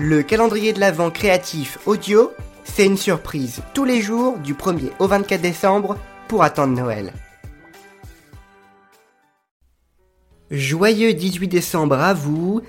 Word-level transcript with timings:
Le 0.00 0.22
calendrier 0.22 0.72
de 0.72 0.78
l'Avent 0.78 1.10
créatif 1.10 1.78
audio, 1.84 2.30
c'est 2.62 2.86
une 2.86 2.96
surprise 2.96 3.62
tous 3.74 3.84
les 3.84 4.00
jours 4.00 4.38
du 4.38 4.54
1er 4.54 4.92
au 5.00 5.08
24 5.08 5.40
décembre 5.40 5.96
pour 6.28 6.44
attendre 6.44 6.72
Noël. 6.72 7.12
Joyeux 10.52 11.14
18 11.14 11.48
décembre 11.48 11.96
à 11.96 12.14
vous. 12.14 12.62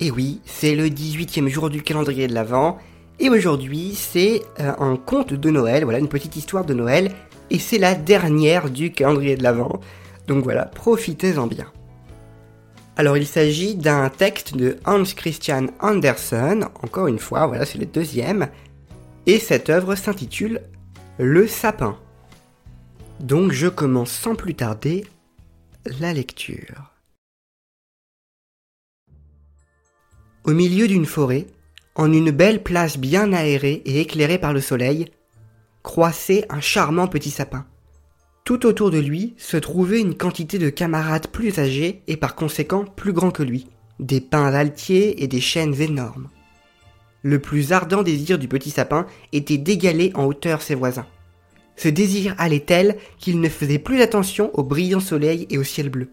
Et 0.00 0.10
oui, 0.10 0.42
c'est 0.44 0.74
le 0.74 0.88
18e 0.88 1.48
jour 1.48 1.70
du 1.70 1.80
calendrier 1.80 2.26
de 2.26 2.34
l'Avent. 2.34 2.76
Et 3.20 3.30
aujourd'hui, 3.30 3.94
c'est 3.94 4.42
euh, 4.60 4.74
un 4.78 4.96
conte 4.96 5.32
de 5.32 5.50
Noël, 5.50 5.84
voilà, 5.84 5.98
une 5.98 6.08
petite 6.08 6.36
histoire 6.36 6.66
de 6.66 6.74
Noël. 6.74 7.10
Et 7.48 7.58
c'est 7.58 7.78
la 7.78 7.94
dernière 7.94 8.68
du 8.68 8.92
calendrier 8.92 9.36
de 9.36 9.42
l'Avent. 9.42 9.80
Donc 10.26 10.44
voilà, 10.44 10.66
profitez-en 10.66 11.46
bien. 11.46 11.72
Alors 12.98 13.18
il 13.18 13.26
s'agit 13.26 13.74
d'un 13.74 14.08
texte 14.08 14.56
de 14.56 14.78
Hans 14.86 15.04
Christian 15.04 15.66
Andersen, 15.80 16.64
encore 16.82 17.08
une 17.08 17.18
fois, 17.18 17.46
voilà, 17.46 17.66
c'est 17.66 17.78
le 17.78 17.84
deuxième, 17.84 18.48
et 19.26 19.38
cette 19.38 19.68
œuvre 19.68 19.94
s'intitule 19.96 20.62
Le 21.18 21.46
sapin. 21.46 21.98
Donc 23.20 23.52
je 23.52 23.66
commence 23.68 24.10
sans 24.10 24.34
plus 24.34 24.54
tarder 24.54 25.06
la 26.00 26.14
lecture. 26.14 26.94
Au 30.44 30.52
milieu 30.52 30.88
d'une 30.88 31.06
forêt, 31.06 31.46
en 31.96 32.10
une 32.12 32.30
belle 32.30 32.62
place 32.62 32.96
bien 32.96 33.32
aérée 33.34 33.82
et 33.84 34.00
éclairée 34.00 34.38
par 34.38 34.54
le 34.54 34.60
soleil, 34.62 35.10
croissait 35.82 36.46
un 36.48 36.60
charmant 36.60 37.08
petit 37.08 37.30
sapin. 37.30 37.66
Tout 38.46 38.64
autour 38.64 38.92
de 38.92 39.00
lui 39.00 39.34
se 39.38 39.56
trouvait 39.56 40.00
une 40.00 40.14
quantité 40.14 40.58
de 40.58 40.70
camarades 40.70 41.26
plus 41.26 41.58
âgés 41.58 42.04
et 42.06 42.16
par 42.16 42.36
conséquent 42.36 42.84
plus 42.84 43.12
grands 43.12 43.32
que 43.32 43.42
lui, 43.42 43.66
des 43.98 44.20
pins 44.20 44.54
altiers 44.54 45.20
et 45.24 45.26
des 45.26 45.40
chênes 45.40 45.74
énormes. 45.80 46.28
Le 47.22 47.40
plus 47.40 47.72
ardent 47.72 48.04
désir 48.04 48.38
du 48.38 48.46
petit 48.46 48.70
sapin 48.70 49.06
était 49.32 49.58
d'égaler 49.58 50.12
en 50.14 50.26
hauteur 50.26 50.62
ses 50.62 50.76
voisins. 50.76 51.08
Ce 51.74 51.88
désir 51.88 52.36
allait 52.38 52.60
tel 52.60 52.98
qu'il 53.18 53.40
ne 53.40 53.48
faisait 53.48 53.80
plus 53.80 54.00
attention 54.00 54.52
au 54.54 54.62
brillant 54.62 55.00
soleil 55.00 55.48
et 55.50 55.58
au 55.58 55.64
ciel 55.64 55.88
bleu. 55.88 56.12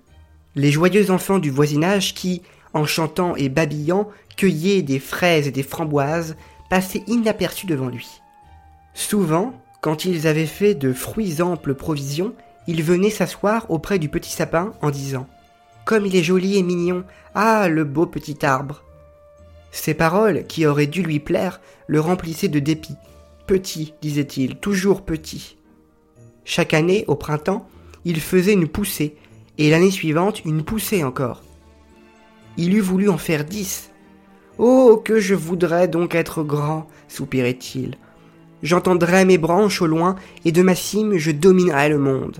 Les 0.55 0.71
joyeux 0.71 1.11
enfants 1.11 1.37
du 1.37 1.51
voisinage 1.51 2.15
qui, 2.15 2.41
en 2.73 2.85
chantant 2.85 3.35
et 3.35 3.47
babillant, 3.47 4.09
cueillaient 4.37 4.81
des 4.81 4.97
fraises 4.97 5.47
et 5.47 5.51
des 5.51 5.61
framboises, 5.61 6.35
passaient 6.67 7.03
inaperçus 7.05 7.67
devant 7.67 7.89
lui. 7.89 8.09
Souvent, 8.95 9.53
quand 9.83 10.05
ils 10.05 10.27
avaient 10.27 10.45
fait 10.45 10.75
de 10.75 10.93
fruits 10.93 11.41
amples 11.41 11.73
provisions, 11.73 12.33
ils 12.67 12.81
venaient 12.81 13.09
s'asseoir 13.09 13.69
auprès 13.69 13.99
du 13.99 14.07
petit 14.07 14.31
sapin 14.31 14.71
en 14.81 14.89
disant 14.91 15.27
Comme 15.83 16.05
il 16.05 16.15
est 16.15 16.23
joli 16.23 16.57
et 16.57 16.63
mignon, 16.63 17.03
ah, 17.35 17.67
le 17.67 17.83
beau 17.83 18.05
petit 18.05 18.45
arbre 18.45 18.81
Ces 19.71 19.93
paroles, 19.93 20.45
qui 20.47 20.65
auraient 20.65 20.87
dû 20.87 21.03
lui 21.03 21.19
plaire, 21.19 21.59
le 21.87 21.99
remplissaient 21.99 22.47
de 22.47 22.59
dépit. 22.59 22.95
Petit, 23.45 23.93
disait-il, 24.01 24.55
toujours 24.55 25.01
petit. 25.01 25.57
Chaque 26.45 26.73
année, 26.73 27.03
au 27.09 27.15
printemps, 27.15 27.67
il 28.05 28.21
faisait 28.21 28.53
une 28.53 28.69
poussée, 28.69 29.17
et 29.57 29.69
l'année 29.69 29.91
suivante 29.91 30.45
une 30.45 30.63
poussée 30.63 31.03
encore. 31.03 31.43
Il 32.55 32.73
eût 32.73 32.79
voulu 32.79 33.09
en 33.09 33.17
faire 33.17 33.43
dix. 33.43 33.91
Oh, 34.57 35.01
que 35.03 35.19
je 35.19 35.35
voudrais 35.35 35.89
donc 35.89 36.15
être 36.15 36.41
grand, 36.41 36.87
soupirait-il 37.09 37.97
j'entendrai 38.63 39.25
mes 39.25 39.37
branches 39.37 39.81
au 39.81 39.87
loin, 39.87 40.15
et 40.45 40.51
de 40.51 40.63
ma 40.63 40.73
cime 40.73 41.17
je 41.17 41.31
dominerai 41.31 41.89
le 41.89 41.99
monde. 41.99 42.37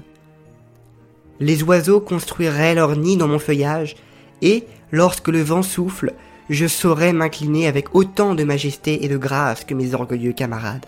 Les 1.39 1.61
oiseaux 1.61 1.99
construiraient 1.99 2.75
leur 2.75 2.95
nid 2.95 3.17
dans 3.17 3.27
mon 3.27 3.39
feuillage, 3.39 3.95
et, 4.41 4.63
lorsque 4.91 5.27
le 5.27 5.41
vent 5.41 5.61
souffle, 5.61 6.13
je 6.49 6.65
saurais 6.65 7.13
m'incliner 7.13 7.67
avec 7.67 7.93
autant 7.95 8.35
de 8.35 8.43
majesté 8.43 9.05
et 9.05 9.09
de 9.09 9.17
grâce 9.17 9.63
que 9.63 9.73
mes 9.73 9.93
orgueilleux 9.93 10.33
camarades. 10.33 10.85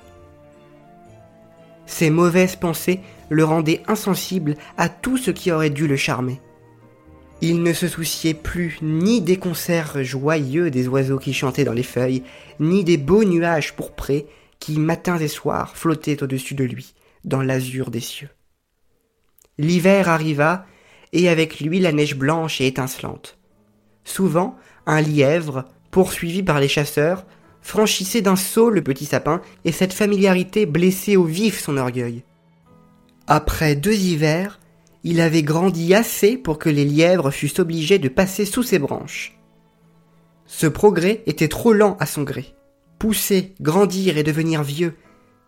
Ces 1.86 2.09
mauvaises 2.09 2.56
pensées 2.56 3.02
le 3.29 3.44
rendaient 3.44 3.84
insensible 3.88 4.56
à 4.78 4.90
tout 4.90 5.18
ce 5.18 5.31
qui 5.31 5.51
aurait 5.51 5.69
dû 5.69 5.88
le 5.88 5.97
charmer. 5.97 6.40
Il 7.41 7.63
ne 7.63 7.74
se 7.74 7.88
souciait 7.88 8.34
plus 8.34 8.79
ni 8.81 9.22
des 9.22 9.38
concerts 9.38 10.03
joyeux 10.03 10.72
des 10.72 10.88
oiseaux 10.88 11.19
qui 11.19 11.34
chantaient 11.34 11.66
dans 11.66 11.74
les 11.74 11.84
feuilles, 11.84 12.24
ni 12.59 12.84
des 12.84 12.97
beaux 12.97 13.24
nuages 13.24 13.75
pourprés, 13.75 14.25
qui 14.66 14.80
matins 14.80 15.20
et 15.20 15.28
soirs 15.28 15.78
flottait 15.78 16.24
au-dessus 16.24 16.56
de 16.56 16.64
lui, 16.64 16.96
dans 17.24 17.44
l'azur 17.44 17.92
des 17.92 18.00
cieux. 18.00 18.31
L'hiver 19.59 20.09
arriva, 20.09 20.66
et 21.14 21.30
avec 21.30 21.59
lui 21.59 21.80
la 21.80 21.92
neige 21.92 22.16
blanche 22.16 22.62
et 22.62 22.66
étincelante. 22.66 23.38
Souvent, 24.06 24.58
un 24.88 25.02
lièvre, 25.02 25.66
poursuivi 25.92 26.42
par 26.42 26.59
les 26.59 26.68
chasseurs, 26.68 27.28
franchissait 27.62 28.24
d'un 28.24 28.36
saut 28.36 28.72
le 28.72 28.81
petit 28.81 29.06
sapin, 29.06 29.40
et 29.66 29.72
cette 29.72 29.94
familiarité 29.94 30.66
blessait 30.66 31.16
au 31.16 31.25
vif 31.25 31.59
son 31.62 31.78
orgueil. 31.78 32.24
Après 33.28 33.75
deux 33.75 33.94
hivers, 33.94 34.59
il 35.04 35.22
avait 35.22 35.44
grandi 35.44 35.94
assez 35.94 36.38
pour 36.38 36.58
que 36.58 36.70
les 36.70 36.86
lièvres 36.86 37.30
fussent 37.30 37.59
obligés 37.59 38.00
de 38.00 38.09
passer 38.09 38.46
sous 38.46 38.64
ses 38.64 38.80
branches. 38.80 39.38
Ce 40.48 40.66
progrès 40.66 41.22
était 41.28 41.50
trop 41.50 41.72
lent 41.72 41.98
à 42.00 42.08
son 42.08 42.24
gré. 42.24 42.56
Pousser, 43.00 43.53
grandir 43.61 44.17
et 44.17 44.23
devenir 44.23 44.63
vieux, 44.63 44.95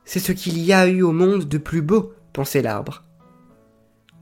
c'est 0.05 0.19
ce 0.19 0.31
qu'il 0.31 0.57
y 0.59 0.73
a 0.73 0.87
eu 0.87 1.01
au 1.01 1.11
monde 1.11 1.45
de 1.45 1.57
plus 1.57 1.81
beau, 1.81 2.13
pensait 2.33 2.61
l'arbre. 2.61 3.03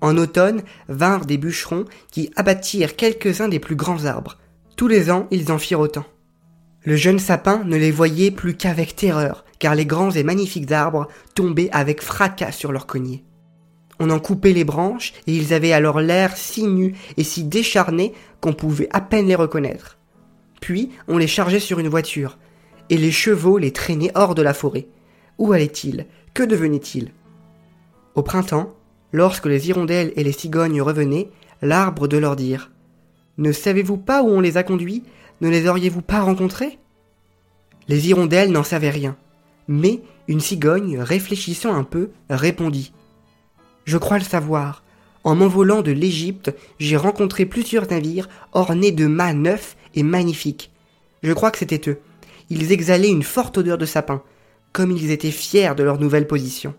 En 0.01 0.17
automne 0.17 0.63
vinrent 0.89 1.25
des 1.25 1.37
bûcherons 1.37 1.85
qui 2.11 2.31
abattirent 2.35 2.95
quelques-uns 2.95 3.47
des 3.47 3.59
plus 3.59 3.75
grands 3.75 4.05
arbres. 4.05 4.37
Tous 4.75 4.87
les 4.87 5.09
ans, 5.09 5.27
ils 5.31 5.51
en 5.51 5.57
firent 5.57 5.79
autant. 5.79 6.05
Le 6.83 6.95
jeune 6.95 7.19
sapin 7.19 7.63
ne 7.65 7.77
les 7.77 7.91
voyait 7.91 8.29
plus 8.29 8.55
qu'avec 8.55 8.95
terreur, 8.95 9.45
car 9.57 9.73
les 9.73 9.85
grands 9.85 10.11
et 10.11 10.23
magnifiques 10.23 10.71
arbres 10.71 11.07
tombaient 11.33 11.71
avec 11.71 12.01
fracas 12.01 12.51
sur 12.51 12.71
leurs 12.71 12.85
cognets. 12.85 13.23
On 13.99 14.09
en 14.09 14.19
coupait 14.19 14.53
les 14.53 14.65
branches, 14.65 15.13
et 15.25 15.35
ils 15.35 15.53
avaient 15.53 15.71
alors 15.71 16.01
l'air 16.01 16.35
si 16.35 16.63
nus 16.63 16.93
et 17.17 17.23
si 17.23 17.43
décharnés 17.43 18.13
qu'on 18.41 18.53
pouvait 18.53 18.89
à 18.91 19.01
peine 19.01 19.27
les 19.27 19.35
reconnaître. 19.35 19.97
Puis 20.61 20.91
on 21.07 21.17
les 21.17 21.27
chargeait 21.27 21.59
sur 21.59 21.79
une 21.79 21.87
voiture, 21.87 22.37
et 22.89 22.97
les 22.97 23.11
chevaux 23.11 23.57
les 23.57 23.71
traînaient 23.71 24.11
hors 24.15 24.35
de 24.35 24.41
la 24.41 24.53
forêt. 24.53 24.87
Où 25.37 25.51
allaient-ils? 25.51 26.05
Que 26.33 26.43
devenaient-ils? 26.43 27.11
Au 28.15 28.21
printemps, 28.21 28.73
lorsque 29.11 29.45
les 29.45 29.69
hirondelles 29.69 30.13
et 30.15 30.23
les 30.23 30.31
cigognes 30.31 30.81
revenaient, 30.81 31.29
l'arbre 31.61 32.07
de 32.07 32.17
leur 32.17 32.35
dire 32.35 32.71
Ne 33.37 33.51
savez-vous 33.51 33.97
pas 33.97 34.23
où 34.23 34.27
on 34.27 34.39
les 34.39 34.57
a 34.57 34.63
conduits? 34.63 35.03
Ne 35.41 35.49
les 35.49 35.67
auriez-vous 35.67 36.01
pas 36.01 36.21
rencontrés? 36.21 36.79
Les 37.87 38.09
hirondelles 38.09 38.51
n'en 38.51 38.63
savaient 38.63 38.89
rien, 38.89 39.17
mais 39.67 40.01
une 40.27 40.39
cigogne, 40.39 40.99
réfléchissant 40.99 41.73
un 41.73 41.83
peu, 41.83 42.09
répondit 42.29 42.93
Je 43.85 43.97
crois 43.97 44.17
le 44.17 44.23
savoir. 44.23 44.83
En 45.23 45.35
m'envolant 45.35 45.81
de 45.81 45.91
l'Égypte, 45.91 46.53
j'ai 46.79 46.97
rencontré 46.97 47.45
plusieurs 47.45 47.89
navires 47.89 48.29
ornés 48.53 48.91
de 48.91 49.07
mâts 49.07 49.33
neufs 49.33 49.75
et 49.95 50.03
magnifiques. 50.03 50.71
Je 51.23 51.33
crois 51.33 51.49
que 51.49 51.57
c'était 51.57 51.89
eux 51.89 51.99
ils 52.49 52.71
exhalaient 52.71 53.09
une 53.09 53.23
forte 53.23 53.57
odeur 53.57 53.77
de 53.77 53.85
sapin, 53.85 54.21
comme 54.71 54.91
ils 54.91 55.11
étaient 55.11 55.31
fiers 55.31 55.75
de 55.75 55.83
leur 55.83 55.99
nouvelle 55.99 56.27
position. 56.27 56.75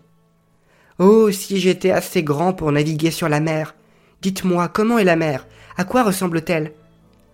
Oh, 0.99 1.31
si 1.31 1.59
j'étais 1.59 1.91
assez 1.91 2.23
grand 2.23 2.53
pour 2.53 2.71
naviguer 2.71 3.11
sur 3.11 3.29
la 3.29 3.39
mer. 3.39 3.75
Dites-moi, 4.21 4.67
comment 4.67 4.97
est 4.97 5.03
la 5.03 5.15
mer? 5.15 5.47
À 5.77 5.83
quoi 5.83 6.03
ressemble-t-elle? 6.03 6.73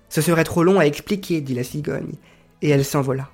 Ce 0.10 0.22
serait 0.22 0.44
trop 0.44 0.64
long 0.64 0.80
à 0.80 0.86
expliquer, 0.86 1.42
dit 1.42 1.56
la 1.56 1.64
cigogne, 1.64 2.14
et 2.62 2.70
elle 2.70 2.86
s'envola. 2.86 3.30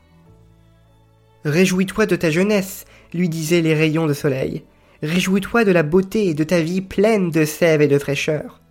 Réjouis-toi 1.46 2.06
de 2.06 2.16
ta 2.16 2.30
jeunesse, 2.30 2.86
lui 3.14 3.30
disaient 3.30 3.62
les 3.62 3.74
rayons 3.74 4.06
de 4.06 4.14
soleil. 4.14 4.64
Réjouis-toi 5.02 5.66
de 5.66 5.72
la 5.72 5.84
beauté 5.84 6.28
et 6.28 6.34
de 6.34 6.44
ta 6.44 6.62
vie 6.62 6.82
pleine 6.82 7.32
de 7.32 7.46
sève 7.46 7.82
et 7.82 7.88
de 7.88 7.98
fraîcheur. 7.98 8.62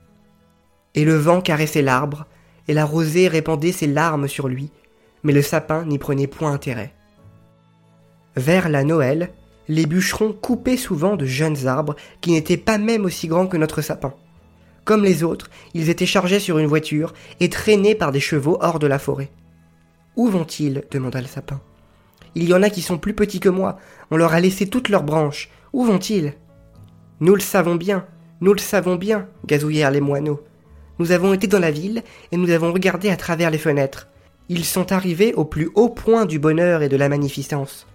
Et 0.95 1.05
le 1.05 1.17
vent 1.17 1.41
caressait 1.41 1.83
l'arbre, 1.83 2.27
et 2.69 2.75
la 2.75 2.85
rosée 2.85 3.29
répandait 3.29 3.73
ses 3.73 3.87
larmes 3.87 4.29
sur 4.29 4.47
lui, 4.49 4.71
mais 5.23 5.33
le 5.33 5.43
sapin 5.43 5.85
n'y 5.85 5.99
prenait 5.99 6.27
point 6.27 6.53
intérêt. 6.53 6.93
Vers 8.37 8.69
la 8.69 8.85
Noël, 8.85 9.31
les 9.69 9.87
bûcherons 9.87 10.33
coupaient 10.33 10.77
souvent 10.77 11.17
de 11.17 11.27
jeunes 11.27 11.67
arbres 11.67 11.97
qui 12.21 12.33
n'étaient 12.33 12.57
pas 12.57 12.79
même 12.79 13.05
aussi 13.05 13.29
grands 13.29 13.47
que 13.47 13.57
notre 13.57 13.83
sapin. 13.83 14.15
Comme 14.85 15.05
les 15.05 15.23
autres, 15.23 15.51
ils 15.75 15.91
étaient 15.91 16.07
chargés 16.07 16.41
sur 16.41 16.59
une 16.59 16.67
voiture 16.67 17.13
et 17.41 17.51
traînés 17.51 17.95
par 17.95 18.11
des 18.11 18.21
chevaux 18.21 18.57
hors 18.61 18.79
de 18.79 18.87
la 18.87 18.99
forêt. 18.99 19.31
Où 20.17 20.29
vont-ils? 20.29 20.85
demanda 20.91 21.21
le 21.21 21.27
sapin. 21.27 21.61
Il 22.35 22.45
y 22.45 22.55
en 22.55 22.63
a 22.63 22.71
qui 22.71 22.81
sont 22.81 22.99
plus 22.99 23.15
petits 23.15 23.41
que 23.41 23.49
moi, 23.49 23.79
on 24.11 24.17
leur 24.17 24.33
a 24.33 24.41
laissé 24.41 24.67
toutes 24.67 24.89
leurs 24.89 25.03
branches. 25.03 25.51
Où 25.73 25.85
vont-ils? 25.85 26.35
Nous 27.21 27.35
le 27.35 27.41
savons 27.41 27.75
bien, 27.75 28.07
nous 28.41 28.53
le 28.53 28.61
savons 28.61 28.97
bien, 28.97 29.29
gazouillèrent 29.47 29.91
les 29.91 30.01
moineaux. 30.01 30.41
Nous 30.99 31.13
avons 31.13 31.35
été 31.35 31.47
dans 31.47 31.59
la 31.59 31.71
ville 31.71 32.03
et 32.33 32.37
nous 32.37 32.51
avons 32.51 32.73
regardé 32.73 33.11
à 33.11 33.17
travers 33.17 33.51
les 33.51 33.59
fenêtres 33.59 34.09
ils 34.49 34.65
sont 34.65 34.93
arrivés 34.93 35.35
au 35.35 35.45
plus 35.45 35.71
haut 35.75 35.89
point 35.89 36.27
du 36.27 36.39
bonheur 36.39 36.83
et 36.83 36.89
de 36.89 36.97
la 36.97 37.09
magnificence. 37.09 37.87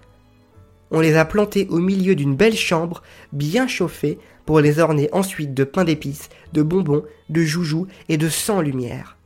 On 0.92 1.00
les 1.00 1.16
a 1.16 1.26
plantés 1.26 1.68
au 1.70 1.80
milieu 1.80 2.16
d'une 2.16 2.36
belle 2.36 2.56
chambre, 2.56 3.02
bien 3.32 3.68
chauffée, 3.68 4.20
pour 4.46 4.60
les 4.60 4.80
orner 4.80 5.10
ensuite 5.12 5.54
de 5.54 5.64
pain 5.64 5.84
d'épices, 5.84 6.30
de 6.52 6.62
bonbons, 6.62 7.04
de 7.30 7.42
joujoux 7.42 7.88
et 8.10 8.18
de 8.18 8.30
cent 8.30 8.62
lumières. 8.62 9.18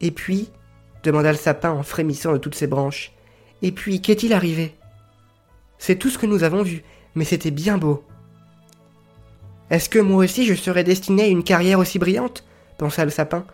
Et 0.00 0.10
puis, 0.10 0.50
demanda 1.02 1.32
le 1.32 1.38
sapin 1.38 1.70
en 1.70 1.82
frémissant 1.82 2.32
de 2.32 2.38
toutes 2.38 2.54
ses 2.54 2.66
branches, 2.66 3.12
Et 3.62 3.72
puis, 3.72 4.02
qu'est-il 4.02 4.34
arrivé? 4.34 4.74
C'est 5.78 5.96
tout 5.96 6.10
ce 6.10 6.18
que 6.18 6.26
nous 6.26 6.44
avons 6.44 6.62
vu, 6.62 6.82
mais 7.14 7.24
c'était 7.24 7.50
bien 7.50 7.78
beau. 7.78 8.04
Est-ce 9.70 9.88
que 9.88 9.98
moi 9.98 10.24
aussi 10.24 10.44
je 10.44 10.54
serais 10.54 10.84
destiné 10.84 11.24
à 11.24 11.28
une 11.28 11.42
carrière 11.42 11.78
aussi 11.78 11.98
brillante? 11.98 12.44
pensa 12.78 13.04
le 13.04 13.10
sapin. 13.10 13.46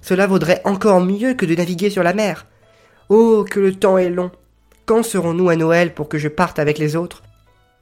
Cela 0.00 0.26
vaudrait 0.26 0.62
encore 0.64 1.00
mieux 1.00 1.34
que 1.34 1.46
de 1.46 1.54
naviguer 1.54 1.90
sur 1.90 2.02
la 2.02 2.14
mer. 2.14 2.46
Oh, 3.08 3.44
que 3.48 3.60
le 3.60 3.74
temps 3.74 3.98
est 3.98 4.10
long. 4.10 4.30
Quand 4.86 5.02
serons-nous 5.02 5.48
à 5.48 5.56
Noël 5.56 5.94
pour 5.94 6.08
que 6.08 6.18
je 6.18 6.28
parte 6.28 6.58
avec 6.58 6.78
les 6.78 6.96
autres? 6.96 7.22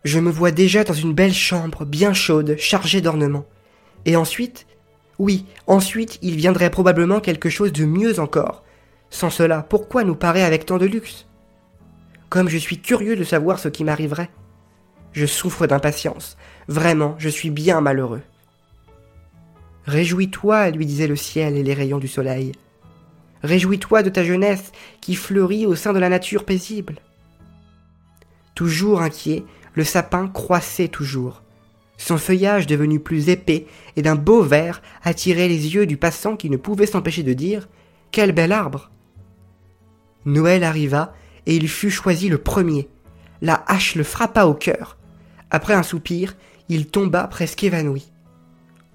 Je 0.04 0.18
me 0.18 0.30
vois 0.30 0.50
déjà 0.50 0.84
dans 0.84 0.94
une 0.94 1.14
belle 1.14 1.34
chambre, 1.34 1.84
bien 1.84 2.12
chaude, 2.12 2.56
chargée 2.58 3.00
d'ornements. 3.00 3.46
Et 4.04 4.16
ensuite? 4.16 4.66
Oui, 5.18 5.46
ensuite 5.66 6.18
il 6.22 6.36
viendrait 6.36 6.70
probablement 6.70 7.20
quelque 7.20 7.50
chose 7.50 7.72
de 7.72 7.84
mieux 7.84 8.20
encore. 8.20 8.62
Sans 9.10 9.30
cela, 9.30 9.62
pourquoi 9.62 10.04
nous 10.04 10.14
parer 10.14 10.44
avec 10.44 10.66
tant 10.66 10.78
de 10.78 10.86
luxe? 10.86 11.26
Comme 12.28 12.48
je 12.48 12.58
suis 12.58 12.78
curieux 12.80 13.16
de 13.16 13.24
savoir 13.24 13.58
ce 13.58 13.68
qui 13.68 13.84
m'arriverait. 13.84 14.30
Je 15.12 15.26
souffre 15.26 15.66
d'impatience. 15.66 16.36
Vraiment, 16.68 17.14
je 17.18 17.28
suis 17.28 17.50
bien 17.50 17.80
malheureux. 17.80 18.22
Réjouis-toi, 19.88 20.68
lui 20.68 20.84
disait 20.84 21.06
le 21.06 21.16
ciel 21.16 21.56
et 21.56 21.62
les 21.62 21.72
rayons 21.72 21.96
du 21.96 22.08
soleil. 22.08 22.52
Réjouis-toi 23.42 24.02
de 24.02 24.10
ta 24.10 24.22
jeunesse 24.22 24.70
qui 25.00 25.14
fleurit 25.14 25.64
au 25.64 25.74
sein 25.74 25.94
de 25.94 25.98
la 25.98 26.10
nature 26.10 26.44
paisible. 26.44 26.96
Toujours 28.54 29.00
inquiet, 29.00 29.44
le 29.72 29.84
sapin 29.84 30.28
croissait 30.28 30.88
toujours. 30.88 31.42
Son 31.96 32.18
feuillage 32.18 32.66
devenu 32.66 33.00
plus 33.00 33.30
épais 33.30 33.64
et 33.96 34.02
d'un 34.02 34.14
beau 34.14 34.42
vert 34.42 34.82
attirait 35.04 35.48
les 35.48 35.74
yeux 35.74 35.86
du 35.86 35.96
passant 35.96 36.36
qui 36.36 36.50
ne 36.50 36.58
pouvait 36.58 36.84
s'empêcher 36.84 37.22
de 37.22 37.32
dire 37.32 37.66
Quel 38.10 38.32
bel 38.32 38.52
arbre 38.52 38.90
Noël 40.26 40.64
arriva 40.64 41.14
et 41.46 41.56
il 41.56 41.66
fut 41.66 41.90
choisi 41.90 42.28
le 42.28 42.36
premier. 42.36 42.90
La 43.40 43.64
hache 43.66 43.94
le 43.94 44.04
frappa 44.04 44.44
au 44.44 44.52
cœur. 44.52 44.98
Après 45.50 45.72
un 45.72 45.82
soupir, 45.82 46.36
il 46.68 46.88
tomba 46.88 47.26
presque 47.26 47.64
évanoui. 47.64 48.12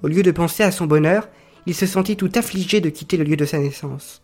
Au 0.03 0.07
lieu 0.07 0.21
de 0.21 0.31
penser 0.31 0.63
à 0.63 0.71
son 0.71 0.85
bonheur, 0.85 1.29
il 1.65 1.73
se 1.73 1.85
sentit 1.85 2.17
tout 2.17 2.31
affligé 2.35 2.81
de 2.81 2.89
quitter 2.89 3.15
le 3.15 3.23
lieu 3.23 3.37
de 3.37 3.45
sa 3.45 3.57
naissance. 3.57 4.21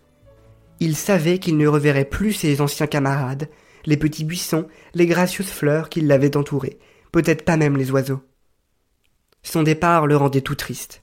Il 0.81 0.95
savait 0.95 1.39
qu'il 1.39 1.57
ne 1.57 1.67
reverrait 1.67 2.05
plus 2.05 2.33
ses 2.33 2.59
anciens 2.59 2.87
camarades, 2.87 3.49
les 3.85 3.95
petits 3.95 4.25
buissons, 4.25 4.67
les 4.93 5.07
gracieuses 5.07 5.49
fleurs 5.49 5.87
qui 5.87 6.01
l'avaient 6.01 6.35
entouré, 6.35 6.79
peut-être 7.13 7.45
pas 7.45 7.55
même 7.55 7.77
les 7.77 7.91
oiseaux. 7.91 8.21
Son 9.41 9.63
départ 9.63 10.05
le 10.05 10.17
rendait 10.17 10.41
tout 10.41 10.55
triste. 10.55 11.01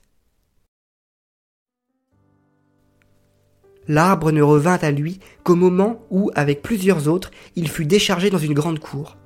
L'arbre 3.87 4.31
ne 4.31 4.41
revint 4.43 4.77
à 4.81 4.91
lui 4.91 5.19
qu'au 5.43 5.55
moment 5.55 6.05
où, 6.11 6.29
avec 6.35 6.61
plusieurs 6.61 7.07
autres, 7.07 7.31
il 7.55 7.67
fut 7.69 7.85
déchargé 7.85 8.29
dans 8.29 8.37
une 8.37 8.53
grande 8.53 8.79
cour. 8.79 9.17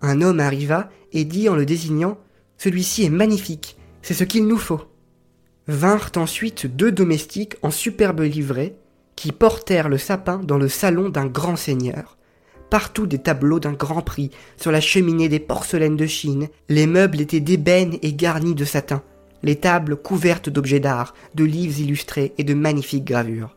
Un 0.00 0.20
homme 0.20 0.38
arriva 0.38 0.90
et 1.12 1.24
dit 1.24 1.48
en 1.48 1.56
le 1.56 1.66
désignant 1.66 2.18
Celui-ci 2.56 3.04
est 3.04 3.10
magnifique, 3.10 3.78
c'est 4.02 4.14
ce 4.14 4.24
qu'il 4.24 4.46
nous 4.46 4.58
faut. 4.58 4.91
Vinrent 5.68 6.12
ensuite 6.16 6.66
deux 6.66 6.90
domestiques 6.90 7.56
en 7.62 7.70
superbe 7.70 8.20
livrée, 8.20 8.74
qui 9.16 9.32
portèrent 9.32 9.88
le 9.88 9.98
sapin 9.98 10.38
dans 10.38 10.58
le 10.58 10.68
salon 10.68 11.08
d'un 11.08 11.26
grand 11.26 11.56
seigneur. 11.56 12.16
Partout 12.70 13.06
des 13.06 13.18
tableaux 13.18 13.60
d'un 13.60 13.72
grand 13.72 14.02
prix, 14.02 14.30
sur 14.56 14.72
la 14.72 14.80
cheminée 14.80 15.28
des 15.28 15.38
porcelaines 15.38 15.96
de 15.96 16.06
Chine, 16.06 16.48
les 16.68 16.86
meubles 16.86 17.20
étaient 17.20 17.40
d'ébène 17.40 17.98
et 18.02 18.14
garnis 18.14 18.54
de 18.54 18.64
satin, 18.64 19.02
les 19.42 19.56
tables 19.56 19.96
couvertes 19.96 20.48
d'objets 20.48 20.80
d'art, 20.80 21.14
de 21.34 21.44
livres 21.44 21.80
illustrés 21.80 22.32
et 22.38 22.44
de 22.44 22.54
magnifiques 22.54 23.04
gravures. 23.04 23.56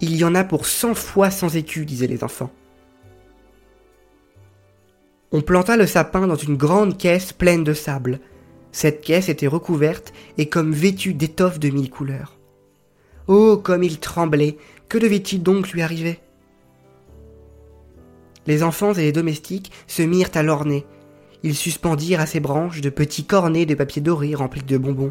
Il 0.00 0.16
y 0.16 0.24
en 0.24 0.34
a 0.34 0.44
pour 0.44 0.66
cent 0.66 0.94
fois 0.94 1.30
sans 1.30 1.56
écus, 1.56 1.84
disaient 1.84 2.06
les 2.06 2.22
enfants. 2.22 2.52
On 5.32 5.42
planta 5.42 5.76
le 5.76 5.86
sapin 5.86 6.26
dans 6.26 6.36
une 6.36 6.56
grande 6.56 6.96
caisse 6.96 7.32
pleine 7.32 7.64
de 7.64 7.74
sable. 7.74 8.20
Cette 8.80 9.00
caisse 9.00 9.28
était 9.28 9.48
recouverte 9.48 10.12
et 10.36 10.48
comme 10.48 10.70
vêtue 10.70 11.12
d'étoffes 11.12 11.58
de 11.58 11.68
mille 11.68 11.90
couleurs. 11.90 12.38
Oh, 13.26 13.56
comme 13.56 13.82
il 13.82 13.98
tremblait 13.98 14.56
Que 14.88 14.98
devait-il 14.98 15.42
donc 15.42 15.72
lui 15.72 15.82
arriver? 15.82 16.20
Les 18.46 18.62
enfants 18.62 18.92
et 18.92 19.02
les 19.02 19.10
domestiques 19.10 19.72
se 19.88 20.02
mirent 20.02 20.30
à 20.34 20.44
l'orner. 20.44 20.86
Ils 21.42 21.56
suspendirent 21.56 22.20
à 22.20 22.26
ses 22.26 22.38
branches 22.38 22.80
de 22.80 22.88
petits 22.88 23.24
cornets 23.24 23.66
de 23.66 23.74
papier 23.74 24.00
doré 24.00 24.36
remplis 24.36 24.62
de 24.62 24.78
bonbons. 24.78 25.10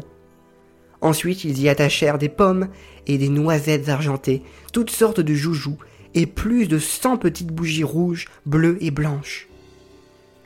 Ensuite, 1.02 1.44
ils 1.44 1.60
y 1.60 1.68
attachèrent 1.68 2.16
des 2.16 2.30
pommes 2.30 2.68
et 3.06 3.18
des 3.18 3.28
noisettes 3.28 3.90
argentées, 3.90 4.42
toutes 4.72 4.88
sortes 4.88 5.20
de 5.20 5.34
joujoux, 5.34 5.76
et 6.14 6.24
plus 6.24 6.68
de 6.68 6.78
cent 6.78 7.18
petites 7.18 7.52
bougies 7.52 7.84
rouges, 7.84 8.28
bleues 8.46 8.78
et 8.80 8.90
blanches 8.90 9.47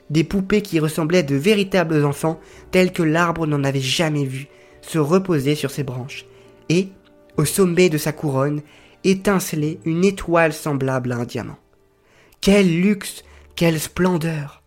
des 0.09 0.23
poupées 0.23 0.61
qui 0.61 0.79
ressemblaient 0.79 1.23
de 1.23 1.35
véritables 1.35 2.05
enfants, 2.05 2.39
tels 2.71 2.91
que 2.91 3.03
l'arbre 3.03 3.47
n'en 3.47 3.63
avait 3.63 3.79
jamais 3.79 4.25
vu, 4.25 4.47
se 4.81 4.99
reposaient 4.99 5.55
sur 5.55 5.71
ses 5.71 5.83
branches, 5.83 6.25
et, 6.69 6.89
au 7.37 7.45
sommet 7.45 7.89
de 7.89 7.97
sa 7.97 8.11
couronne, 8.11 8.61
étincelait 9.03 9.79
une 9.85 10.05
étoile 10.05 10.53
semblable 10.53 11.11
à 11.11 11.17
un 11.17 11.25
diamant. 11.25 11.57
Quel 12.41 12.67
luxe, 12.81 13.23
quelle 13.55 13.79
splendeur 13.79 14.63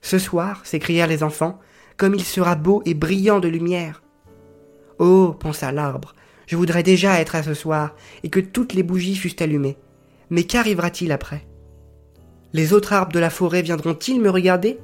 Ce 0.00 0.18
soir, 0.18 0.64
s'écrièrent 0.64 1.08
les 1.08 1.22
enfants, 1.22 1.58
comme 1.96 2.14
il 2.14 2.24
sera 2.24 2.54
beau 2.54 2.82
et 2.84 2.94
brillant 2.94 3.40
de 3.40 3.48
lumière. 3.48 4.02
Oh, 4.98 5.34
pensa 5.38 5.72
l'arbre, 5.72 6.14
je 6.46 6.56
voudrais 6.56 6.82
déjà 6.82 7.20
être 7.20 7.34
à 7.34 7.42
ce 7.42 7.54
soir, 7.54 7.94
et 8.22 8.30
que 8.30 8.40
toutes 8.40 8.74
les 8.74 8.82
bougies 8.82 9.16
fussent 9.16 9.40
allumées. 9.40 9.78
Mais 10.30 10.44
qu'arrivera-t-il 10.44 11.12
après? 11.12 11.46
Les 12.52 12.72
autres 12.72 12.92
arbres 12.92 13.12
de 13.12 13.18
la 13.18 13.30
forêt 13.30 13.62
viendront-ils 13.62 14.20
me 14.20 14.30
regarder? 14.30 14.78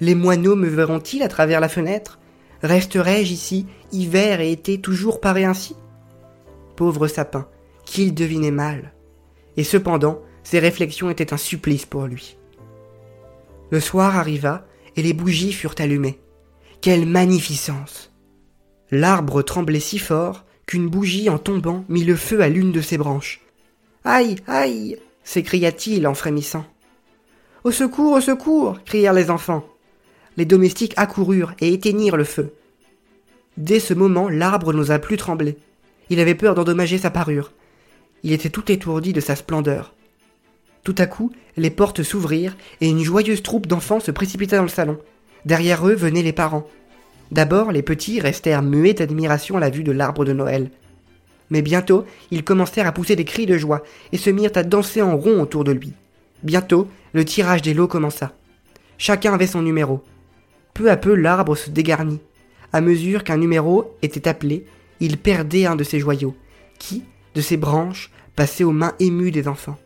Les 0.00 0.14
moineaux 0.14 0.56
me 0.56 0.68
verront-ils 0.68 1.22
à 1.22 1.28
travers 1.28 1.60
la 1.60 1.68
fenêtre? 1.68 2.18
Resterai-je 2.62 3.32
ici, 3.32 3.66
hiver 3.92 4.40
et 4.40 4.52
été, 4.52 4.80
toujours 4.80 5.20
paré 5.20 5.44
ainsi? 5.44 5.76
Pauvre 6.76 7.08
sapin, 7.08 7.46
qu'il 7.84 8.14
devinait 8.14 8.50
mal. 8.50 8.92
Et 9.56 9.64
cependant, 9.64 10.20
ses 10.42 10.58
réflexions 10.58 11.10
étaient 11.10 11.34
un 11.34 11.38
supplice 11.38 11.86
pour 11.86 12.06
lui. 12.06 12.36
Le 13.70 13.80
soir 13.80 14.16
arriva, 14.16 14.66
et 14.96 15.02
les 15.02 15.12
bougies 15.12 15.52
furent 15.52 15.74
allumées. 15.78 16.18
Quelle 16.80 17.06
magnificence 17.06 18.12
L'arbre 18.90 19.42
tremblait 19.42 19.80
si 19.80 19.98
fort 19.98 20.44
qu'une 20.66 20.88
bougie 20.88 21.28
en 21.28 21.38
tombant 21.38 21.84
mit 21.88 22.04
le 22.04 22.16
feu 22.16 22.40
à 22.40 22.48
l'une 22.48 22.72
de 22.72 22.80
ses 22.80 22.98
branches. 22.98 23.40
Aïe, 24.04 24.36
aïe 24.46 24.98
s'écria-t-il 25.22 26.06
en 26.06 26.14
frémissant. 26.14 26.64
Au 27.62 27.70
secours, 27.70 28.12
au 28.14 28.20
secours 28.20 28.78
crièrent 28.84 29.12
les 29.12 29.30
enfants. 29.30 29.66
Les 30.38 30.46
domestiques 30.46 30.94
accoururent 30.96 31.52
et 31.60 31.72
éteignirent 31.72 32.16
le 32.16 32.24
feu. 32.24 32.54
Dès 33.58 33.80
ce 33.80 33.92
moment, 33.92 34.30
l'arbre 34.30 34.72
n'osa 34.72 34.98
plus 34.98 35.18
trembler. 35.18 35.58
Il 36.08 36.20
avait 36.20 36.34
peur 36.34 36.54
d'endommager 36.54 36.96
sa 36.96 37.10
parure. 37.10 37.52
Il 38.22 38.32
était 38.32 38.48
tout 38.48 38.72
étourdi 38.72 39.12
de 39.12 39.20
sa 39.20 39.36
splendeur. 39.36 39.94
Tout 40.84 40.94
à 40.96 41.04
coup, 41.06 41.32
les 41.58 41.68
portes 41.70 42.02
s'ouvrirent 42.02 42.56
et 42.80 42.88
une 42.88 43.02
joyeuse 43.02 43.42
troupe 43.42 43.66
d'enfants 43.66 44.00
se 44.00 44.10
précipita 44.10 44.56
dans 44.56 44.62
le 44.62 44.68
salon. 44.68 44.98
Derrière 45.44 45.86
eux 45.86 45.94
venaient 45.94 46.22
les 46.22 46.32
parents. 46.32 46.66
D'abord, 47.30 47.72
les 47.72 47.82
petits 47.82 48.20
restèrent 48.20 48.62
muets 48.62 48.94
d'admiration 48.94 49.58
à 49.58 49.60
la 49.60 49.70
vue 49.70 49.84
de 49.84 49.92
l'arbre 49.92 50.24
de 50.24 50.32
Noël. 50.32 50.70
Mais 51.50 51.60
bientôt, 51.60 52.06
ils 52.30 52.44
commencèrent 52.44 52.86
à 52.86 52.92
pousser 52.92 53.16
des 53.16 53.24
cris 53.26 53.44
de 53.44 53.58
joie 53.58 53.82
et 54.12 54.16
se 54.16 54.30
mirent 54.30 54.52
à 54.54 54.62
danser 54.62 55.02
en 55.02 55.16
rond 55.16 55.42
autour 55.42 55.64
de 55.64 55.72
lui. 55.72 55.92
Bientôt, 56.42 56.88
le 57.12 57.24
tirage 57.24 57.62
des 57.62 57.74
lots 57.74 57.88
commença. 57.88 58.32
Chacun 58.98 59.34
avait 59.34 59.46
son 59.46 59.62
numéro. 59.62 60.02
Peu 60.74 60.90
à 60.90 60.96
peu, 60.96 61.14
l'arbre 61.14 61.56
se 61.56 61.70
dégarnit. 61.70 62.20
À 62.72 62.80
mesure 62.80 63.24
qu'un 63.24 63.36
numéro 63.36 63.96
était 64.02 64.28
appelé, 64.28 64.64
il 65.00 65.18
perdait 65.18 65.66
un 65.66 65.76
de 65.76 65.84
ses 65.84 65.98
joyaux, 65.98 66.36
qui, 66.78 67.04
de 67.34 67.40
ses 67.40 67.56
branches, 67.56 68.10
passait 68.36 68.64
aux 68.64 68.72
mains 68.72 68.94
émues 69.00 69.30
des 69.30 69.48
enfants. 69.48 69.78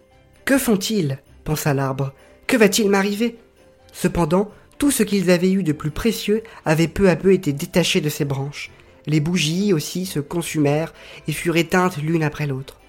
Que 0.44 0.58
font-ils? 0.58 1.18
pensa 1.44 1.75
l'arbre. 1.75 2.12
Que 2.46 2.56
va-t-il 2.56 2.88
m'arriver? 2.88 3.37
Cependant, 3.92 4.50
tout 4.78 4.90
ce 4.90 5.02
qu'ils 5.02 5.30
avaient 5.30 5.52
eu 5.52 5.62
de 5.62 5.73
plus 5.73 5.90
précieux 5.90 6.42
avait 6.64 6.88
peu 6.88 7.08
à 7.08 7.16
peu 7.16 7.32
été 7.32 7.52
détaché 7.52 8.00
de 8.00 8.08
ses 8.08 8.25
branches. 8.25 8.70
Les 9.06 9.20
bougies 9.20 9.73
aussi 9.73 10.06
se 10.06 10.20
consumèrent 10.20 10.92
et 11.28 11.32
furent 11.32 11.56
éteintes 11.56 11.99
l'une 11.99 12.23
après 12.23 12.46
l'autre. 12.46 12.80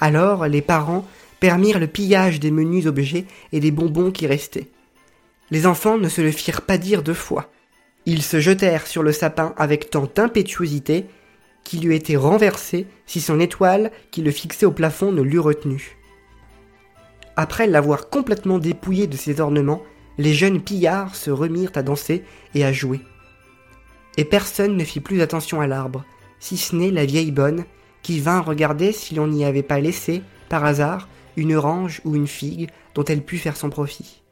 Alors 0.00 0.46
les 0.46 0.62
parents 0.62 1.06
permirent 1.40 1.78
le 1.78 1.86
pillage 1.86 2.40
des 2.40 2.50
menus 2.50 2.86
objets 2.86 3.26
et 3.52 3.60
des 3.60 3.70
bonbons 3.70 4.10
qui 4.10 4.26
restaient. 4.26 4.68
Les 5.50 5.66
enfants 5.66 5.98
ne 5.98 6.08
se 6.08 6.20
le 6.20 6.32
firent 6.32 6.62
pas 6.62 6.78
dire 6.78 7.02
deux 7.02 7.14
fois. 7.14 7.50
Ils 8.04 8.22
se 8.22 8.40
jetèrent 8.40 8.86
sur 8.86 9.02
le 9.02 9.12
sapin 9.12 9.54
avec 9.56 9.90
tant 9.90 10.08
d'impétuosité 10.12 11.06
qu'il 11.64 11.86
eût 11.86 11.94
été 11.94 12.16
renversé 12.16 12.86
si 13.06 13.20
son 13.20 13.40
étoile 13.40 13.90
qui 14.10 14.22
le 14.22 14.30
fixait 14.30 14.66
au 14.66 14.72
plafond 14.72 15.12
ne 15.12 15.22
l'eût 15.22 15.40
retenu. 15.40 15.96
Après 17.36 17.66
l'avoir 17.66 18.08
complètement 18.08 18.58
dépouillé 18.58 19.06
de 19.06 19.16
ses 19.16 19.40
ornements, 19.40 19.82
les 20.18 20.32
jeunes 20.32 20.62
pillards 20.62 21.14
se 21.14 21.30
remirent 21.30 21.72
à 21.74 21.82
danser 21.82 22.24
et 22.54 22.64
à 22.64 22.72
jouer. 22.72 23.00
Et 24.16 24.24
personne 24.24 24.76
ne 24.76 24.84
fit 24.84 25.00
plus 25.00 25.20
attention 25.20 25.60
à 25.60 25.66
l'arbre, 25.66 26.04
si 26.40 26.56
ce 26.56 26.74
n'est 26.74 26.90
la 26.90 27.04
vieille 27.04 27.32
bonne, 27.32 27.64
qui 28.02 28.20
vint 28.20 28.40
regarder 28.40 28.92
si 28.92 29.14
l'on 29.14 29.26
n'y 29.26 29.44
avait 29.44 29.62
pas 29.62 29.80
laissé, 29.80 30.22
par 30.48 30.64
hasard, 30.64 31.08
une 31.36 31.54
orange 31.54 32.00
ou 32.04 32.14
une 32.14 32.26
figue 32.26 32.70
dont 32.94 33.04
elle 33.04 33.22
pût 33.22 33.38
faire 33.38 33.56
son 33.56 33.70
profit. 33.70 34.22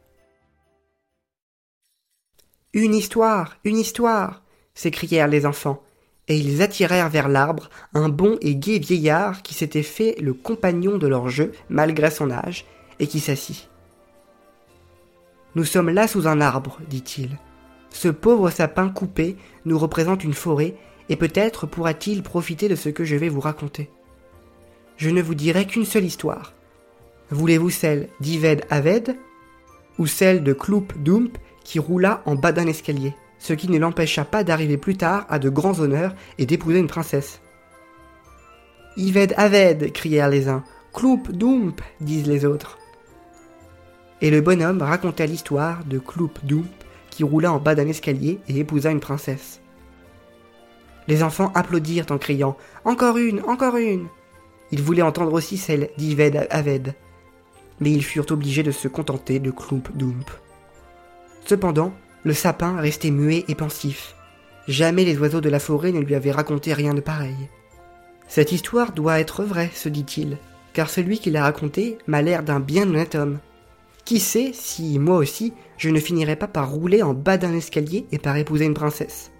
Une 2.73 2.95
histoire, 2.95 3.59
une 3.65 3.79
histoire 3.79 4.43
s'écrièrent 4.75 5.29
les 5.29 5.47
enfants, 5.47 5.83
et 6.27 6.37
ils 6.37 6.63
attirèrent 6.63 7.11
vers 7.11 7.29
l'arbre 7.29 7.71
un 7.93 8.09
bon 8.09 8.37
et 8.41 8.57
gai 8.57 8.79
vieillard 8.79 9.43
qui 9.43 9.55
s'était 9.55 9.83
fait 9.83 10.17
le 10.21 10.35
compagnon 10.35 10.99
de 10.99 11.07
leur 11.07 11.29
jeu 11.29 11.53
malgré 11.69 12.11
son 12.11 12.31
âge, 12.31 12.65
et 12.99 13.07
qui 13.07 13.21
s'assit. 13.21 13.69
Nous 15.55 15.65
sommes 15.65 15.91
là 15.91 16.09
sous 16.09 16.27
un 16.27 16.41
arbre, 16.41 16.81
dit-il. 16.89 17.39
Ce 17.91 18.09
pauvre 18.09 18.51
sapin 18.51 18.89
coupé 18.89 19.37
nous 19.65 19.79
représente 19.79 20.25
une 20.25 20.35
forêt, 20.35 20.75
et 21.09 21.17
peut-être 21.17 21.67
pourra-t-il 21.67 22.23
profiter 22.23 22.69
de 22.69 22.75
ce 22.75 22.89
que 22.89 23.05
je 23.05 23.15
vais 23.15 23.29
vous 23.29 23.41
raconter. 23.41 23.91
Je 24.97 25.11
ne 25.11 25.23
vous 25.23 25.35
dirai 25.35 25.67
qu'une 25.67 25.85
seule 25.85 26.05
histoire. 26.05 26.55
Voulez-vous 27.31 27.71
celle 27.71 28.09
d'Ived 28.21 28.65
Aved, 28.71 29.17
ou 29.99 30.07
celle 30.07 30.43
de 30.43 30.53
Cloup 30.53 30.87
Dump 30.97 31.39
qui 31.63 31.79
roula 31.79 32.23
en 32.27 32.35
bas 32.35 32.53
d'un 32.53 32.67
escalier 32.67 33.15
ce 33.45 33.53
qui 33.53 33.69
ne 33.69 33.79
l'empêcha 33.79 34.25
pas 34.25 34.43
d'arriver 34.43 34.79
plus 34.79 34.97
tard 34.97 35.27
à 35.29 35.39
de 35.39 35.51
grands 35.51 35.79
honneurs 35.79 36.15
et 36.39 36.47
d'épouser 36.47 36.79
une 36.79 36.87
princesse. 36.87 37.43
Ived 38.97 39.35
Aved 39.37 39.93
crièrent 39.93 40.31
les 40.31 40.49
uns. 40.49 40.65
Cloup 40.95 41.25
Dump 41.29 41.83
disent 42.01 42.27
les 42.27 42.47
autres. 42.47 42.79
Et 44.23 44.31
le 44.31 44.41
bonhomme 44.41 44.81
raconta 44.81 45.27
l'histoire 45.27 45.85
de 45.85 45.99
Cloup 45.99 46.33
Dump 46.43 46.71
qui 47.11 47.23
roula 47.23 47.53
en 47.53 47.59
bas 47.59 47.75
d'un 47.75 47.87
escalier 47.87 48.41
et 48.49 48.59
épousa 48.59 48.91
une 48.91 49.01
princesse. 49.01 49.61
Les 51.07 51.23
enfants 51.23 51.53
applaudirent 51.55 52.07
en 52.09 52.17
criant 52.17 52.57
Encore 52.87 53.19
une, 53.19 53.43
encore 53.43 53.77
une 53.77 54.07
Ils 54.71 54.81
voulaient 54.83 55.03
entendre 55.03 55.35
aussi 55.35 55.59
celle 55.59 55.91
d'Ived 55.99 56.47
Aved, 56.49 56.95
mais 57.81 57.91
ils 57.91 58.05
furent 58.05 58.31
obligés 58.31 58.63
de 58.63 58.71
se 58.71 58.89
contenter 58.89 59.39
de 59.39 59.51
Cloup 59.51 59.83
Dump. 59.95 60.31
Cependant, 61.45 61.93
le 62.25 62.33
sapin 62.33 62.77
restait 62.77 63.11
muet 63.11 63.45
et 63.49 63.55
pensif. 63.55 64.15
Jamais 64.67 65.05
les 65.05 65.19
oiseaux 65.19 65.43
de 65.43 65.51
la 65.51 65.59
forêt 65.59 65.93
ne 65.93 66.01
lui 66.01 66.15
avaient 66.15 66.31
raconté 66.31 66.73
rien 66.73 66.95
de 66.95 67.01
pareil. 67.01 67.37
Cette 68.29 68.53
histoire 68.53 68.93
doit 68.93 69.21
être 69.21 69.45
vraie, 69.45 69.71
se 69.75 69.89
dit-il, 69.89 70.39
car 70.73 70.89
celui 70.89 71.19
qui 71.19 71.31
l'a 71.31 71.43
racontée 71.43 71.99
m'a 72.07 72.23
l'air 72.23 72.43
d'un 72.43 72.61
bien 72.61 72.89
honnête 72.89 73.15
homme. 73.15 73.39
Qui 74.05 74.21
sait 74.21 74.53
si, 74.55 74.99
moi 74.99 75.17
aussi, 75.17 75.53
je 75.77 75.91
ne 75.91 76.01
finirai 76.01 76.37
pas 76.37 76.49
par 76.49 76.71
rouler 76.71 77.03
en 77.03 77.15
bas 77.15 77.37
d'un 77.37 77.55
escalier 77.55 78.07
et 78.13 78.19
par 78.19 78.37
épouser 78.37 78.65
une 78.65 78.75
princesse. 78.75 79.31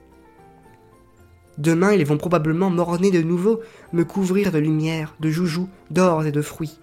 Demain, 1.57 1.93
ils 1.93 2.05
vont 2.05 2.17
probablement 2.17 2.71
m'orner 2.71 3.11
de 3.11 3.23
nouveau, 3.23 3.61
me 3.93 4.05
couvrir 4.05 4.53
de 4.53 4.59
lumière, 4.59 5.15
de 5.21 5.31
joujoux, 5.31 5.69
d'or 5.91 6.27
et 6.27 6.33
de 6.33 6.43
fruits. 6.43 6.79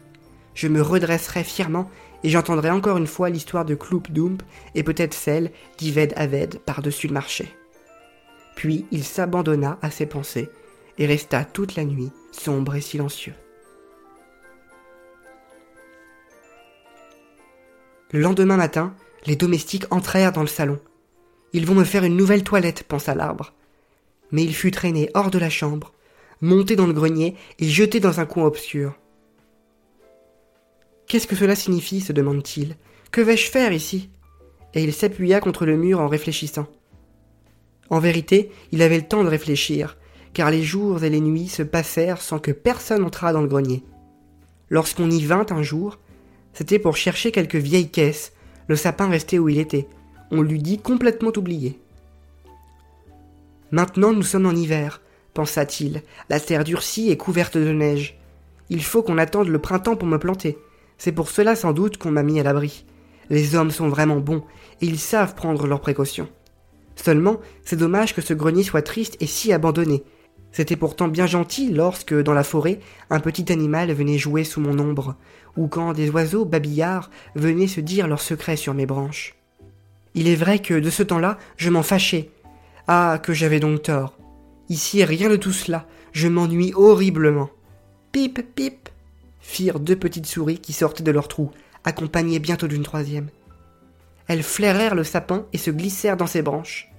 Je 0.53 0.67
me 0.67 0.81
redresserai 0.81 1.43
fièrement 1.43 1.89
et 2.24 2.29
j'entendrai 2.29 2.70
encore 2.70 2.98
une 2.98 3.08
fois 3.08 3.29
l'histoire 3.29 3.65
de 3.65 3.75
Cloup 3.75 4.03
Dump 4.10 4.43
et 4.75 4.84
peut-être 4.84 5.13
celle 5.13 5.51
d'Ived 5.77 6.13
Aved 6.15 6.60
par-dessus 6.60 7.08
le 7.08 7.13
marché. 7.13 7.48
Puis 8.55 8.86
il 8.91 9.03
s'abandonna 9.03 9.79
à 9.81 9.89
ses 9.89 10.05
pensées 10.05 10.50
et 10.98 11.05
resta 11.05 11.46
toute 11.46 11.75
la 11.75 11.86
nuit 11.86 12.12
sombre 12.31 12.75
et 12.75 12.81
silencieux. 12.81 13.34
Le 18.12 18.20
lendemain 18.20 18.58
matin, 18.58 18.93
les 19.25 19.36
domestiques 19.36 19.86
entrèrent 19.89 20.34
dans 20.34 20.41
le 20.41 20.48
salon. 20.48 20.79
Ils 21.53 21.65
vont 21.65 21.75
me 21.75 21.84
faire 21.86 22.03
une 22.03 22.17
nouvelle 22.17 22.43
toilette, 22.43 22.84
pensa 22.84 23.15
l'arbre. 23.15 23.53
Mais 24.31 24.43
il 24.43 24.53
fut 24.53 24.72
traîné 24.72 25.10
hors 25.13 25.31
de 25.31 25.39
la 25.39 25.50
chambre, 25.50 25.93
monté 26.41 26.75
dans 26.75 26.88
le 26.88 26.93
grenier 26.93 27.36
et 27.60 27.67
jeté 27.67 28.00
dans 28.00 28.20
un 28.20 28.25
coin 28.25 28.46
obscur. 28.46 28.93
Qu'est-ce 31.11 31.27
que 31.27 31.35
cela 31.35 31.55
signifie 31.55 31.99
se 31.99 32.13
demande-t-il. 32.13 32.77
Que 33.11 33.19
vais-je 33.19 33.51
faire 33.51 33.73
ici? 33.73 34.09
Et 34.73 34.81
il 34.81 34.93
s'appuya 34.93 35.41
contre 35.41 35.65
le 35.65 35.75
mur 35.75 35.99
en 35.99 36.07
réfléchissant. 36.07 36.67
En 37.89 37.99
vérité, 37.99 38.49
il 38.71 38.81
avait 38.81 38.95
le 38.95 39.05
temps 39.05 39.25
de 39.25 39.29
réfléchir, 39.29 39.97
car 40.31 40.49
les 40.49 40.63
jours 40.63 41.03
et 41.03 41.09
les 41.09 41.19
nuits 41.19 41.49
se 41.49 41.63
passèrent 41.63 42.21
sans 42.21 42.39
que 42.39 42.51
personne 42.51 43.03
entrât 43.03 43.33
dans 43.33 43.41
le 43.41 43.49
grenier. 43.49 43.83
Lorsqu'on 44.69 45.11
y 45.11 45.21
vint 45.25 45.45
un 45.49 45.63
jour, 45.63 45.99
c'était 46.53 46.79
pour 46.79 46.95
chercher 46.95 47.33
quelques 47.33 47.57
vieilles 47.57 47.91
caisses, 47.91 48.31
le 48.69 48.77
sapin 48.77 49.09
restait 49.09 49.37
où 49.37 49.49
il 49.49 49.59
était. 49.59 49.87
On 50.31 50.41
l'eût 50.41 50.59
dit 50.59 50.79
complètement 50.79 51.33
oublié. 51.35 51.77
Maintenant 53.71 54.13
nous 54.13 54.23
sommes 54.23 54.45
en 54.45 54.55
hiver, 54.55 55.01
pensa-t-il, 55.33 56.03
la 56.29 56.39
terre 56.39 56.63
durcie 56.63 57.11
et 57.11 57.17
couverte 57.17 57.57
de 57.57 57.73
neige. 57.73 58.17
Il 58.69 58.81
faut 58.81 59.03
qu'on 59.03 59.17
attende 59.17 59.49
le 59.49 59.59
printemps 59.59 59.97
pour 59.97 60.07
me 60.07 60.17
planter. 60.17 60.57
C'est 61.03 61.12
pour 61.12 61.31
cela 61.31 61.55
sans 61.55 61.74
doute 61.74 61.98
qu'on 61.98 62.12
m'a 62.12 62.22
mis 62.22 62.39
à 62.39 62.43
l'abri. 62.43 62.86
Les 63.31 63.55
hommes 63.55 63.72
sont 63.72 63.89
vraiment 63.89 64.20
bons, 64.20 64.43
et 64.81 64.86
ils 64.86 65.00
savent 65.00 65.34
prendre 65.34 65.65
leurs 65.65 65.81
précautions. 65.81 66.29
Seulement, 66.96 67.39
c'est 67.65 67.75
dommage 67.75 68.13
que 68.13 68.22
ce 68.22 68.36
grenier 68.36 68.62
soit 68.62 68.84
triste 68.84 69.17
et 69.20 69.25
si 69.25 69.51
abandonné. 69.51 70.03
C'était 70.51 70.75
pourtant 70.75 71.08
bien 71.08 71.25
gentil 71.25 71.72
lorsque, 71.72 72.13
dans 72.13 72.36
la 72.36 72.43
forêt, 72.43 72.79
un 73.10 73.20
petit 73.20 73.51
animal 73.51 73.91
venait 73.91 74.20
jouer 74.20 74.43
sous 74.43 74.62
mon 74.62 74.77
ombre, 74.77 75.15
ou 75.58 75.67
quand 75.67 75.93
des 75.93 76.12
oiseaux 76.12 76.46
babillards 76.46 77.10
venaient 77.34 77.65
se 77.65 77.81
dire 77.81 78.08
leurs 78.08 78.22
secrets 78.22 78.55
sur 78.55 78.75
mes 78.75 78.86
branches. 78.86 79.34
Il 80.13 80.27
est 80.27 80.36
vrai 80.36 80.60
que, 80.60 80.75
de 80.75 80.91
ce 80.91 81.01
temps-là, 81.01 81.39
je 81.58 81.72
m'en 81.72 81.81
fâchais. 81.81 82.29
Ah, 82.88 83.20
que 83.24 83.34
j'avais 83.34 83.60
donc 83.60 83.81
tort. 83.81 84.20
Ici, 84.70 85.03
rien 85.03 85.29
de 85.29 85.36
tout 85.36 85.51
cela. 85.51 85.88
Je 86.12 86.27
m'ennuie 86.27 86.74
horriblement. 86.75 87.50
Pip, 88.12 88.39
pip 88.53 88.90
firent 89.41 89.79
deux 89.79 89.95
petites 89.95 90.27
souris 90.27 90.60
qui 90.60 90.74
sortaient 90.74 91.03
de 91.03 91.12
leur 91.12 91.27
trou, 91.27 91.51
accompagnées 91.83 92.39
bientôt 92.39 92.67
d'une 92.67 92.83
troisième. 92.83 93.29
Elles 94.27 94.43
flairèrent 94.43 94.95
le 94.95 95.03
sapin 95.03 95.45
et 95.51 95.57
se 95.57 95.71
glissèrent 95.71 96.17
dans 96.17 96.27
ses 96.27 96.41
branches. 96.41 96.89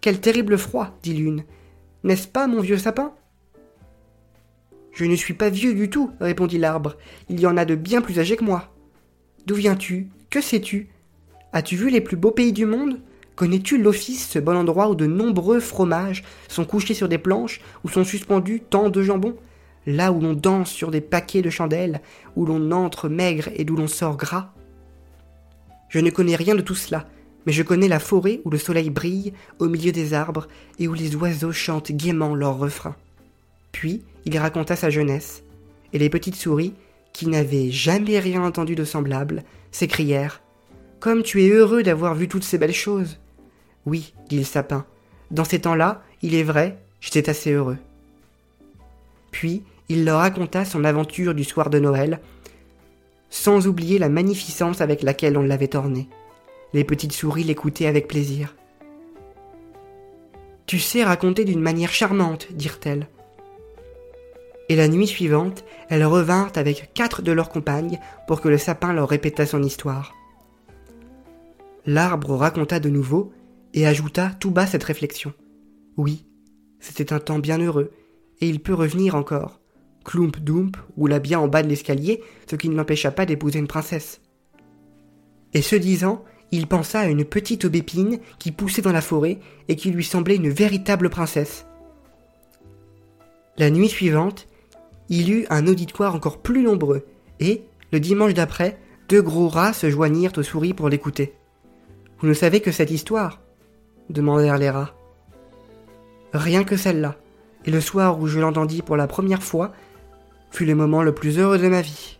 Quel 0.00 0.20
terrible 0.20 0.58
froid, 0.58 0.98
dit 1.02 1.14
l'une. 1.14 1.44
N'est-ce 2.02 2.26
pas, 2.26 2.46
mon 2.46 2.60
vieux 2.60 2.78
sapin? 2.78 3.12
Je 4.92 5.04
ne 5.04 5.14
suis 5.14 5.34
pas 5.34 5.50
vieux 5.50 5.74
du 5.74 5.90
tout, 5.90 6.10
répondit 6.20 6.58
l'arbre. 6.58 6.96
Il 7.28 7.38
y 7.38 7.46
en 7.46 7.56
a 7.56 7.64
de 7.64 7.74
bien 7.74 8.00
plus 8.00 8.18
âgés 8.18 8.36
que 8.36 8.44
moi. 8.44 8.74
D'où 9.46 9.54
viens-tu? 9.54 10.08
Que 10.30 10.40
sais-tu? 10.40 10.88
As-tu 11.52 11.76
vu 11.76 11.90
les 11.90 12.00
plus 12.00 12.16
beaux 12.16 12.30
pays 12.30 12.52
du 12.52 12.66
monde? 12.66 13.00
Connais-tu 13.36 13.78
l'office, 13.78 14.28
ce 14.28 14.40
bon 14.40 14.56
endroit 14.56 14.88
où 14.88 14.96
de 14.96 15.06
nombreux 15.06 15.60
fromages 15.60 16.24
sont 16.48 16.64
couchés 16.64 16.94
sur 16.94 17.08
des 17.08 17.18
planches, 17.18 17.60
où 17.84 17.88
sont 17.88 18.04
suspendus 18.04 18.60
tant 18.68 18.90
de 18.90 19.02
jambons 19.02 19.36
là 19.88 20.12
où 20.12 20.20
l'on 20.20 20.34
danse 20.34 20.70
sur 20.70 20.90
des 20.90 21.00
paquets 21.00 21.42
de 21.42 21.50
chandelles, 21.50 22.00
où 22.36 22.44
l'on 22.44 22.70
entre 22.72 23.08
maigre 23.08 23.48
et 23.56 23.64
d'où 23.64 23.74
l'on 23.74 23.86
sort 23.86 24.16
gras 24.16 24.52
Je 25.88 25.98
ne 25.98 26.10
connais 26.10 26.36
rien 26.36 26.54
de 26.54 26.60
tout 26.60 26.74
cela, 26.74 27.06
mais 27.46 27.52
je 27.52 27.62
connais 27.62 27.88
la 27.88 27.98
forêt 27.98 28.40
où 28.44 28.50
le 28.50 28.58
soleil 28.58 28.90
brille 28.90 29.32
au 29.58 29.68
milieu 29.68 29.90
des 29.90 30.12
arbres 30.12 30.46
et 30.78 30.88
où 30.88 30.94
les 30.94 31.16
oiseaux 31.16 31.52
chantent 31.52 31.90
gaiement 31.90 32.34
leurs 32.34 32.58
refrains. 32.58 32.96
Puis 33.72 34.02
il 34.26 34.36
raconta 34.36 34.76
sa 34.76 34.90
jeunesse, 34.90 35.42
et 35.94 35.98
les 35.98 36.10
petites 36.10 36.36
souris, 36.36 36.74
qui 37.14 37.26
n'avaient 37.26 37.70
jamais 37.70 38.18
rien 38.18 38.42
entendu 38.42 38.74
de 38.74 38.84
semblable, 38.84 39.42
s'écrièrent 39.72 40.42
Comme 41.00 41.22
tu 41.22 41.42
es 41.42 41.48
heureux 41.48 41.82
d'avoir 41.82 42.14
vu 42.14 42.28
toutes 42.28 42.44
ces 42.44 42.58
belles 42.58 42.74
choses 42.74 43.18
Oui, 43.86 44.12
dit 44.28 44.38
le 44.38 44.44
sapin, 44.44 44.84
dans 45.30 45.44
ces 45.44 45.60
temps-là, 45.60 46.02
il 46.20 46.34
est 46.34 46.42
vrai, 46.42 46.78
j'étais 47.00 47.30
assez 47.30 47.52
heureux. 47.52 47.78
Puis 49.30 49.62
il 49.88 50.04
leur 50.04 50.18
raconta 50.18 50.64
son 50.64 50.84
aventure 50.84 51.34
du 51.34 51.44
soir 51.44 51.70
de 51.70 51.78
Noël, 51.78 52.20
sans 53.30 53.66
oublier 53.66 53.98
la 53.98 54.08
magnificence 54.08 54.80
avec 54.80 55.02
laquelle 55.02 55.36
on 55.36 55.42
l'avait 55.42 55.76
orné. 55.76 56.08
Les 56.72 56.84
petites 56.84 57.12
souris 57.12 57.44
l'écoutaient 57.44 57.86
avec 57.86 58.08
plaisir. 58.08 58.54
Tu 60.66 60.78
sais 60.78 61.02
raconter 61.02 61.44
d'une 61.44 61.60
manière 61.60 61.92
charmante, 61.92 62.52
dirent-elles. 62.52 63.08
Et 64.68 64.76
la 64.76 64.88
nuit 64.88 65.06
suivante, 65.06 65.64
elles 65.88 66.04
revinrent 66.04 66.52
avec 66.56 66.90
quatre 66.92 67.22
de 67.22 67.32
leurs 67.32 67.48
compagnes 67.48 67.98
pour 68.26 68.42
que 68.42 68.48
le 68.48 68.58
sapin 68.58 68.92
leur 68.92 69.08
répétât 69.08 69.46
son 69.46 69.62
histoire. 69.62 70.14
L'arbre 71.86 72.36
raconta 72.36 72.80
de 72.80 72.90
nouveau 72.90 73.32
et 73.72 73.86
ajouta 73.86 74.32
tout 74.40 74.50
bas 74.50 74.66
cette 74.66 74.84
réflexion. 74.84 75.32
Oui, 75.96 76.26
c'était 76.80 77.14
un 77.14 77.18
temps 77.18 77.38
bien 77.38 77.58
heureux, 77.58 77.90
et 78.42 78.48
il 78.48 78.60
peut 78.60 78.74
revenir 78.74 79.14
encore. 79.14 79.60
Klump 80.04 80.38
Dump 80.38 80.76
roula 80.96 81.18
bien 81.18 81.38
en 81.38 81.48
bas 81.48 81.62
de 81.62 81.68
l'escalier, 81.68 82.22
ce 82.48 82.56
qui 82.56 82.68
ne 82.68 82.76
l'empêcha 82.76 83.10
pas 83.10 83.26
d'épouser 83.26 83.58
une 83.58 83.66
princesse. 83.66 84.20
Et 85.54 85.62
ce 85.62 85.76
disant, 85.76 86.24
il 86.50 86.66
pensa 86.66 87.00
à 87.00 87.06
une 87.06 87.24
petite 87.24 87.64
aubépine 87.64 88.18
qui 88.38 88.52
poussait 88.52 88.82
dans 88.82 88.92
la 88.92 89.00
forêt 89.00 89.38
et 89.68 89.76
qui 89.76 89.90
lui 89.90 90.04
semblait 90.04 90.36
une 90.36 90.48
véritable 90.48 91.10
princesse. 91.10 91.66
La 93.58 93.70
nuit 93.70 93.88
suivante, 93.88 94.46
il 95.08 95.32
eut 95.32 95.46
un 95.50 95.66
auditoire 95.66 96.14
encore 96.14 96.38
plus 96.38 96.62
nombreux, 96.62 97.06
et, 97.40 97.64
le 97.92 98.00
dimanche 98.00 98.34
d'après, 98.34 98.78
deux 99.08 99.22
gros 99.22 99.48
rats 99.48 99.72
se 99.72 99.90
joignirent 99.90 100.36
aux 100.36 100.42
souris 100.42 100.74
pour 100.74 100.88
l'écouter. 100.88 101.34
Vous 102.20 102.28
ne 102.28 102.34
savez 102.34 102.60
que 102.60 102.72
cette 102.72 102.90
histoire? 102.90 103.40
demandèrent 104.10 104.58
les 104.58 104.70
rats. 104.70 104.94
Rien 106.32 106.64
que 106.64 106.76
celle-là, 106.76 107.16
et 107.64 107.70
le 107.70 107.80
soir 107.80 108.20
où 108.20 108.26
je 108.26 108.38
l'entendis 108.38 108.82
pour 108.82 108.96
la 108.96 109.06
première 109.06 109.42
fois 109.42 109.72
fut 110.50 110.64
le 110.64 110.74
moment 110.74 111.02
le 111.02 111.14
plus 111.14 111.38
heureux 111.38 111.58
de 111.58 111.68
ma 111.68 111.80
vie. 111.80 112.18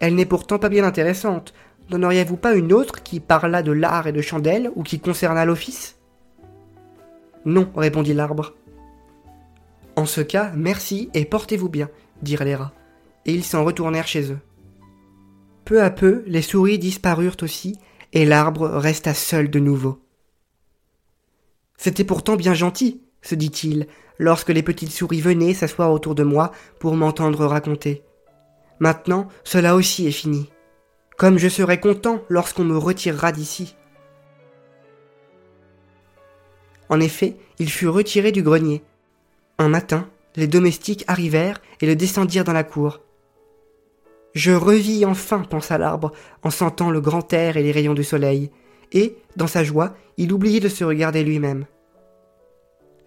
Elle 0.00 0.14
n'est 0.14 0.26
pourtant 0.26 0.58
pas 0.58 0.68
bien 0.68 0.84
intéressante. 0.84 1.54
N'en 1.90 2.02
auriez-vous 2.02 2.36
pas 2.36 2.54
une 2.54 2.72
autre 2.72 3.02
qui 3.02 3.20
parlât 3.20 3.62
de 3.62 3.72
l'art 3.72 4.06
et 4.06 4.12
de 4.12 4.20
chandelle 4.20 4.70
ou 4.74 4.82
qui 4.82 5.00
concernât 5.00 5.44
l'office? 5.44 5.96
Non, 7.44 7.70
répondit 7.76 8.12
l'arbre. 8.12 8.54
En 9.94 10.04
ce 10.04 10.20
cas, 10.20 10.52
merci 10.54 11.08
et 11.14 11.24
portez-vous 11.24 11.68
bien, 11.68 11.88
dirent 12.20 12.44
les 12.44 12.54
rats, 12.54 12.72
et 13.24 13.32
ils 13.32 13.44
s'en 13.44 13.64
retournèrent 13.64 14.08
chez 14.08 14.32
eux. 14.32 14.38
Peu 15.64 15.82
à 15.82 15.90
peu, 15.90 16.22
les 16.26 16.42
souris 16.42 16.78
disparurent 16.78 17.36
aussi, 17.42 17.78
et 18.12 18.24
l'arbre 18.24 18.68
resta 18.68 19.14
seul 19.14 19.48
de 19.48 19.58
nouveau. 19.58 20.00
C'était 21.78 22.04
pourtant 22.04 22.36
bien 22.36 22.54
gentil, 22.54 23.02
se 23.26 23.34
dit-il, 23.34 23.86
lorsque 24.18 24.50
les 24.50 24.62
petites 24.62 24.92
souris 24.92 25.20
venaient 25.20 25.54
s'asseoir 25.54 25.92
autour 25.92 26.14
de 26.14 26.22
moi 26.22 26.52
pour 26.78 26.96
m'entendre 26.96 27.44
raconter. 27.44 28.02
Maintenant, 28.78 29.28
cela 29.44 29.74
aussi 29.74 30.06
est 30.06 30.12
fini. 30.12 30.50
Comme 31.16 31.38
je 31.38 31.48
serai 31.48 31.80
content 31.80 32.22
lorsqu'on 32.28 32.64
me 32.64 32.76
retirera 32.76 33.32
d'ici. 33.32 33.74
En 36.88 37.00
effet, 37.00 37.36
il 37.58 37.70
fut 37.70 37.88
retiré 37.88 38.32
du 38.32 38.42
grenier. 38.42 38.82
Un 39.58 39.68
matin, 39.68 40.08
les 40.36 40.46
domestiques 40.46 41.04
arrivèrent 41.08 41.60
et 41.80 41.86
le 41.86 41.96
descendirent 41.96 42.44
dans 42.44 42.52
la 42.52 42.64
cour. 42.64 43.00
Je 44.34 44.52
revis 44.52 45.06
enfin, 45.06 45.40
pensa 45.40 45.78
l'arbre, 45.78 46.12
en 46.42 46.50
sentant 46.50 46.90
le 46.90 47.00
grand 47.00 47.32
air 47.32 47.56
et 47.56 47.62
les 47.62 47.72
rayons 47.72 47.94
du 47.94 48.04
soleil, 48.04 48.50
et, 48.92 49.16
dans 49.36 49.46
sa 49.46 49.64
joie, 49.64 49.96
il 50.18 50.32
oubliait 50.32 50.60
de 50.60 50.68
se 50.68 50.84
regarder 50.84 51.24
lui-même. 51.24 51.64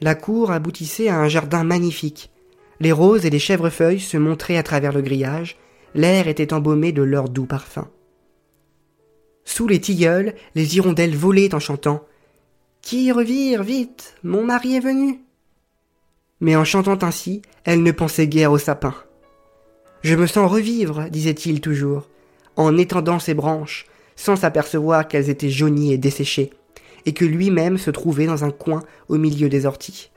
La 0.01 0.15
cour 0.15 0.51
aboutissait 0.51 1.09
à 1.09 1.19
un 1.19 1.27
jardin 1.27 1.63
magnifique. 1.63 2.31
Les 2.79 2.91
roses 2.91 3.25
et 3.25 3.29
les 3.29 3.39
chèvrefeuilles 3.39 3.99
se 3.99 4.17
montraient 4.17 4.57
à 4.57 4.63
travers 4.63 4.93
le 4.93 5.01
grillage, 5.01 5.57
l'air 5.93 6.27
était 6.27 6.53
embaumé 6.53 6.91
de 6.91 7.01
leur 7.01 7.27
doux 7.27 7.45
parfum. 7.45 7.89
Sous 9.43 9.67
les 9.67 9.81
tilleuls, 9.81 10.35
les 10.55 10.77
hirondelles 10.77 11.15
volaient 11.15 11.53
en 11.53 11.59
chantant 11.59 12.05
Qui 12.81 13.11
revire, 13.11 13.63
vite, 13.63 14.15
mon 14.23 14.43
mari 14.43 14.75
est 14.75 14.79
venu. 14.79 15.21
Mais 16.39 16.55
en 16.55 16.63
chantant 16.63 16.99
ainsi, 17.01 17.41
elles 17.65 17.83
ne 17.83 17.91
pensaient 17.91 18.27
guère 18.27 18.53
au 18.53 18.57
sapin. 18.57 18.93
Je 20.01 20.15
me 20.15 20.27
sens 20.27 20.49
revivre, 20.49 21.09
disait-il 21.09 21.59
toujours, 21.59 22.07
en 22.55 22.77
étendant 22.77 23.19
ses 23.19 23.33
branches, 23.33 23.85
sans 24.15 24.37
s'apercevoir 24.37 25.07
qu'elles 25.07 25.29
étaient 25.29 25.49
jaunies 25.49 25.91
et 25.91 25.97
desséchées, 25.97 26.51
et 27.05 27.13
que 27.13 27.25
lui-même 27.25 27.77
se 27.77 27.91
trouvait 27.91 28.25
dans 28.25 28.43
un 28.43 28.51
coin 28.51 28.83
au 29.07 29.17
milieu 29.17 29.49
des 29.49 29.65
orties. 29.65 30.11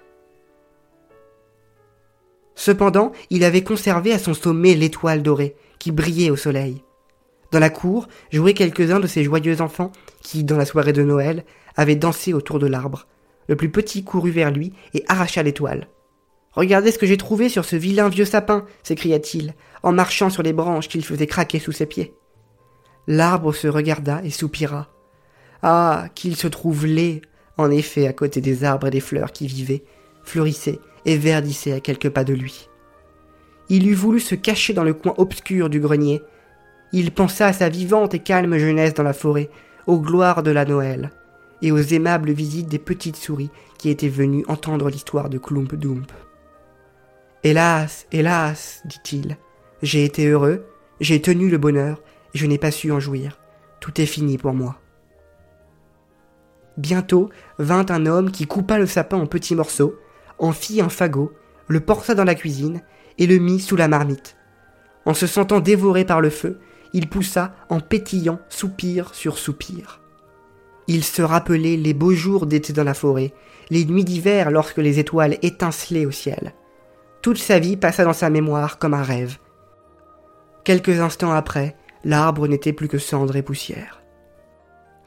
Cependant, 2.54 3.12
il 3.30 3.44
avait 3.44 3.64
conservé 3.64 4.12
à 4.12 4.18
son 4.18 4.34
sommet 4.34 4.74
l'étoile 4.74 5.22
dorée, 5.22 5.56
qui 5.78 5.90
brillait 5.90 6.30
au 6.30 6.36
soleil. 6.36 6.82
Dans 7.50 7.58
la 7.58 7.70
cour 7.70 8.08
jouaient 8.32 8.54
quelques-uns 8.54 9.00
de 9.00 9.06
ces 9.06 9.24
joyeux 9.24 9.60
enfants 9.60 9.92
qui, 10.22 10.44
dans 10.44 10.56
la 10.56 10.64
soirée 10.64 10.92
de 10.92 11.02
Noël, 11.02 11.44
avaient 11.76 11.96
dansé 11.96 12.32
autour 12.32 12.58
de 12.58 12.66
l'arbre. 12.66 13.06
Le 13.48 13.56
plus 13.56 13.70
petit 13.70 14.04
courut 14.04 14.30
vers 14.30 14.50
lui 14.50 14.72
et 14.94 15.04
arracha 15.08 15.42
l'étoile. 15.42 15.88
Regardez 16.52 16.92
ce 16.92 16.98
que 16.98 17.06
j'ai 17.06 17.16
trouvé 17.16 17.48
sur 17.48 17.64
ce 17.64 17.76
vilain 17.76 18.08
vieux 18.08 18.24
sapin, 18.24 18.64
s'écria-t-il, 18.82 19.54
en 19.82 19.92
marchant 19.92 20.30
sur 20.30 20.42
les 20.42 20.52
branches 20.52 20.88
qu'il 20.88 21.04
faisait 21.04 21.26
craquer 21.26 21.58
sous 21.58 21.72
ses 21.72 21.86
pieds. 21.86 22.14
L'arbre 23.06 23.52
se 23.52 23.68
regarda 23.68 24.20
et 24.22 24.30
soupira. 24.30 24.88
Ah, 25.62 26.07
qu'il 26.14 26.37
se 26.37 26.49
trouve 26.49 26.87
laid, 26.87 27.23
en 27.57 27.71
effet, 27.71 28.07
à 28.07 28.12
côté 28.12 28.40
des 28.40 28.64
arbres 28.64 28.88
et 28.88 28.90
des 28.90 29.00
fleurs 29.00 29.33
qui 29.33 29.47
vivaient, 29.47 29.85
fleurissaient 30.25 30.81
et 31.04 31.16
verdissaient 31.16 31.73
à 31.73 31.81
quelques 31.81 32.11
pas 32.11 32.25
de 32.25 32.35
lui. 32.35 32.69
Il 33.69 33.88
eût 33.88 33.95
voulu 33.95 34.21
se 34.21 34.35
cacher 34.35 34.75
dans 34.75 34.85
le 34.85 34.95
coin 34.95 35.14
obscur 35.16 35.71
du 35.71 35.81
grenier. 35.81 36.23
Il 36.92 37.12
pensa 37.12 37.47
à 37.47 37.52
sa 37.52 37.69
vivante 37.69 38.14
et 38.14 38.19
calme 38.19 38.59
jeunesse 38.59 38.95
dans 38.95 39.02
la 39.02 39.12
forêt, 39.12 39.50
aux 39.87 40.01
gloires 40.01 40.42
de 40.42 40.51
la 40.51 40.64
Noël, 40.64 41.11
et 41.62 41.72
aux 41.72 41.79
aimables 41.79 42.33
visites 42.33 42.68
des 42.68 42.79
petites 42.79 43.16
souris 43.16 43.51
qui 43.79 43.88
étaient 43.88 44.09
venues 44.09 44.44
entendre 44.48 44.90
l'histoire 44.90 45.29
de 45.29 45.38
Klump 45.38 45.75
Dump. 45.75 46.11
Hélas, 47.44 48.07
hélas, 48.12 48.83
dit-il, 48.85 49.37
j'ai 49.83 50.05
été 50.05 50.27
heureux, 50.27 50.64
j'ai 51.01 51.20
tenu 51.20 51.48
le 51.48 51.59
bonheur, 51.59 52.03
et 52.35 52.38
je 52.38 52.46
n'ai 52.46 52.59
pas 52.59 52.70
su 52.70 52.92
en 52.92 53.01
jouir. 53.01 53.38
Tout 53.81 54.01
est 54.01 54.07
fini 54.07 54.38
pour 54.38 54.55
moi. 54.55 54.82
Bientôt 56.76 57.30
vint 57.58 57.87
un 57.90 58.06
homme 58.06 58.30
qui 58.30 58.46
coupa 58.46 58.78
le 58.78 58.87
sapin 58.87 59.18
en 59.18 59.26
petits 59.26 59.54
morceaux, 59.54 59.94
en 60.38 60.52
fit 60.52 60.80
un 60.80 60.88
fagot, 60.88 61.32
le 61.68 61.80
porta 61.80 62.14
dans 62.14 62.24
la 62.24 62.35
cuisine 62.35 62.82
et 63.18 63.26
le 63.26 63.38
mit 63.38 63.61
sous 63.61 63.76
la 63.76 63.88
marmite. 63.88 64.37
En 65.04 65.14
se 65.14 65.26
sentant 65.26 65.61
dévoré 65.61 66.04
par 66.04 66.20
le 66.20 66.30
feu, 66.30 66.61
il 66.92 67.08
poussa 67.08 67.54
en 67.68 67.80
pétillant 67.80 68.38
soupir 68.48 69.14
sur 69.14 69.38
soupir. 69.38 70.00
Il 70.88 71.04
se 71.04 71.22
rappelait 71.22 71.76
les 71.76 71.94
beaux 71.94 72.12
jours 72.12 72.46
d'été 72.46 72.72
dans 72.72 72.85
la 72.85 72.94
forêt, 72.94 73.32
les 73.70 73.85
nuits 73.85 74.04
d'hiver 74.04 74.50
lorsque 74.50 74.78
les 74.78 74.98
étoiles 74.98 75.38
étincelaient 75.42 76.06
au 76.06 76.11
ciel. 76.11 76.54
Toute 77.22 77.38
sa 77.38 77.58
vie 77.58 77.76
passa 77.76 78.04
dans 78.04 78.12
sa 78.12 78.30
mémoire 78.30 78.78
comme 78.78 78.94
un 78.94 79.02
rêve. 79.02 79.38
Quelques 80.64 81.00
instants 81.00 81.32
après, 81.32 81.76
l'arbre 82.04 82.48
n'était 82.48 82.72
plus 82.72 82.88
que 82.88 82.98
cendre 82.98 83.37
et 83.37 83.42
poussière. 83.42 84.02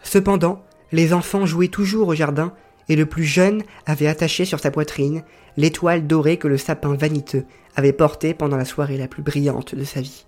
Cependant, 0.01 0.63
les 0.91 1.13
enfants 1.13 1.45
jouaient 1.45 1.67
toujours 1.67 2.09
au 2.09 2.15
jardin, 2.15 2.53
et 2.87 2.95
le 2.95 3.05
plus 3.05 3.23
jeune 3.23 3.63
avait 3.85 4.07
attaché 4.07 4.45
sur 4.45 4.59
sa 4.59 4.71
poitrine 4.71 5.23
l'étoile 5.57 6.05
dorée 6.05 6.37
que 6.37 6.47
le 6.47 6.57
sapin 6.57 6.93
vaniteux 6.95 7.45
avait 7.75 7.93
portée 7.93 8.33
pendant 8.33 8.57
la 8.57 8.65
soirée 8.65 8.97
la 8.97 9.07
plus 9.07 9.23
brillante 9.23 9.75
de 9.75 9.83
sa 9.83 10.01
vie. 10.01 10.25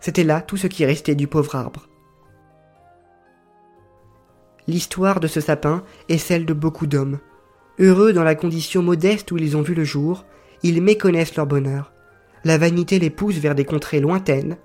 C'était 0.00 0.24
là 0.24 0.40
tout 0.40 0.56
ce 0.56 0.66
qui 0.66 0.84
restait 0.84 1.14
du 1.14 1.26
pauvre 1.26 1.54
arbre. 1.56 1.88
L'histoire 4.66 5.20
de 5.20 5.26
ce 5.26 5.40
sapin 5.40 5.82
est 6.08 6.18
celle 6.18 6.46
de 6.46 6.52
beaucoup 6.52 6.86
d'hommes. 6.86 7.18
Heureux 7.78 8.12
dans 8.12 8.24
la 8.24 8.34
condition 8.34 8.82
modeste 8.82 9.30
où 9.32 9.36
ils 9.36 9.56
ont 9.56 9.62
vu 9.62 9.74
le 9.74 9.84
jour, 9.84 10.24
ils 10.62 10.82
méconnaissent 10.82 11.36
leur 11.36 11.46
bonheur. 11.46 11.92
La 12.44 12.56
vanité 12.56 12.98
les 12.98 13.10
pousse 13.10 13.36
vers 13.36 13.54
des 13.54 13.64
contrées 13.64 14.00
lointaines. 14.00 14.56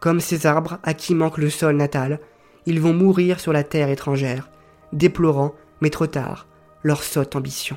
Comme 0.00 0.20
ces 0.20 0.46
arbres 0.46 0.78
à 0.82 0.94
qui 0.94 1.14
manque 1.14 1.38
le 1.38 1.50
sol 1.50 1.76
natal, 1.76 2.20
ils 2.66 2.80
vont 2.80 2.92
mourir 2.92 3.40
sur 3.40 3.52
la 3.52 3.64
terre 3.64 3.88
étrangère, 3.88 4.48
déplorant, 4.92 5.54
mais 5.80 5.90
trop 5.90 6.06
tard, 6.06 6.46
leur 6.82 7.02
sotte 7.02 7.36
ambition. 7.36 7.76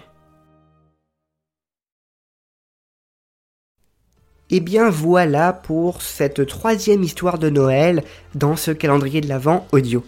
Et 4.49 4.57
eh 4.57 4.59
bien 4.59 4.89
voilà 4.89 5.53
pour 5.53 6.01
cette 6.01 6.45
troisième 6.45 7.03
histoire 7.03 7.39
de 7.39 7.49
Noël 7.49 8.03
dans 8.35 8.57
ce 8.57 8.71
calendrier 8.71 9.21
de 9.21 9.29
l'Avent 9.29 9.65
audio. 9.71 10.03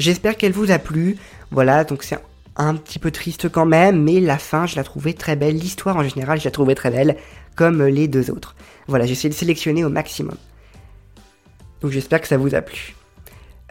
J'espère 0.00 0.36
qu'elle 0.36 0.50
vous 0.50 0.72
a 0.72 0.80
plu. 0.80 1.16
Voilà, 1.52 1.84
donc 1.84 2.02
c'est 2.02 2.18
un 2.56 2.74
petit 2.74 2.98
peu 2.98 3.12
triste 3.12 3.48
quand 3.48 3.66
même, 3.66 4.02
mais 4.02 4.18
la 4.18 4.38
fin, 4.38 4.66
je 4.66 4.74
la 4.74 4.82
trouvais 4.82 5.12
très 5.12 5.36
belle. 5.36 5.56
L'histoire 5.56 5.96
en 5.96 6.02
général, 6.02 6.40
je 6.40 6.44
la 6.44 6.50
trouvais 6.50 6.74
très 6.74 6.90
belle, 6.90 7.16
comme 7.54 7.84
les 7.84 8.08
deux 8.08 8.32
autres. 8.32 8.56
Voilà, 8.88 9.06
j'ai 9.06 9.12
essayé 9.12 9.28
de 9.28 9.34
sélectionner 9.34 9.84
au 9.84 9.90
maximum. 9.90 10.36
Donc 11.80 11.92
j'espère 11.92 12.20
que 12.20 12.26
ça 12.26 12.36
vous 12.36 12.56
a 12.56 12.62
plu. 12.62 12.96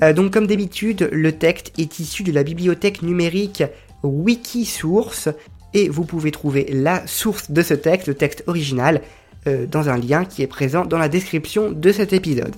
Euh, 0.03 0.13
donc 0.13 0.31
comme 0.33 0.47
d'habitude, 0.47 1.09
le 1.11 1.31
texte 1.31 1.71
est 1.77 1.99
issu 1.99 2.23
de 2.23 2.31
la 2.31 2.43
bibliothèque 2.43 3.01
numérique 3.01 3.63
Wikisource, 4.03 5.29
et 5.73 5.87
vous 5.87 6.03
pouvez 6.03 6.31
trouver 6.31 6.67
la 6.71 7.05
source 7.07 7.51
de 7.51 7.61
ce 7.61 7.73
texte, 7.73 8.07
le 8.07 8.15
texte 8.15 8.43
original, 8.47 9.01
euh, 9.47 9.65
dans 9.65 9.89
un 9.89 9.97
lien 9.97 10.25
qui 10.25 10.41
est 10.41 10.47
présent 10.47 10.85
dans 10.85 10.97
la 10.97 11.09
description 11.09 11.71
de 11.71 11.91
cet 11.91 12.11
épisode. 12.11 12.55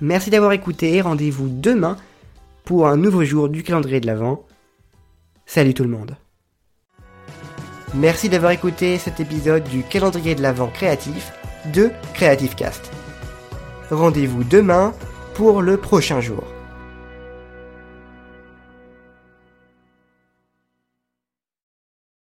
Merci 0.00 0.30
d'avoir 0.30 0.52
écouté, 0.52 1.00
rendez-vous 1.00 1.48
demain 1.48 1.96
pour 2.64 2.88
un 2.88 2.96
nouveau 2.96 3.24
jour 3.24 3.48
du 3.48 3.62
calendrier 3.62 4.00
de 4.00 4.06
l'Avent. 4.06 4.44
Salut 5.46 5.74
tout 5.74 5.84
le 5.84 5.90
monde. 5.90 6.16
Merci 7.94 8.28
d'avoir 8.28 8.52
écouté 8.52 8.98
cet 8.98 9.20
épisode 9.20 9.64
du 9.64 9.82
calendrier 9.82 10.34
de 10.34 10.42
l'Avent 10.42 10.68
créatif 10.68 11.32
de 11.74 11.90
Creative 12.14 12.54
Cast. 12.54 12.90
Rendez-vous 13.90 14.44
demain 14.44 14.94
pour 15.40 15.62
le 15.62 15.78
prochain 15.78 16.20
jour. 16.20 16.44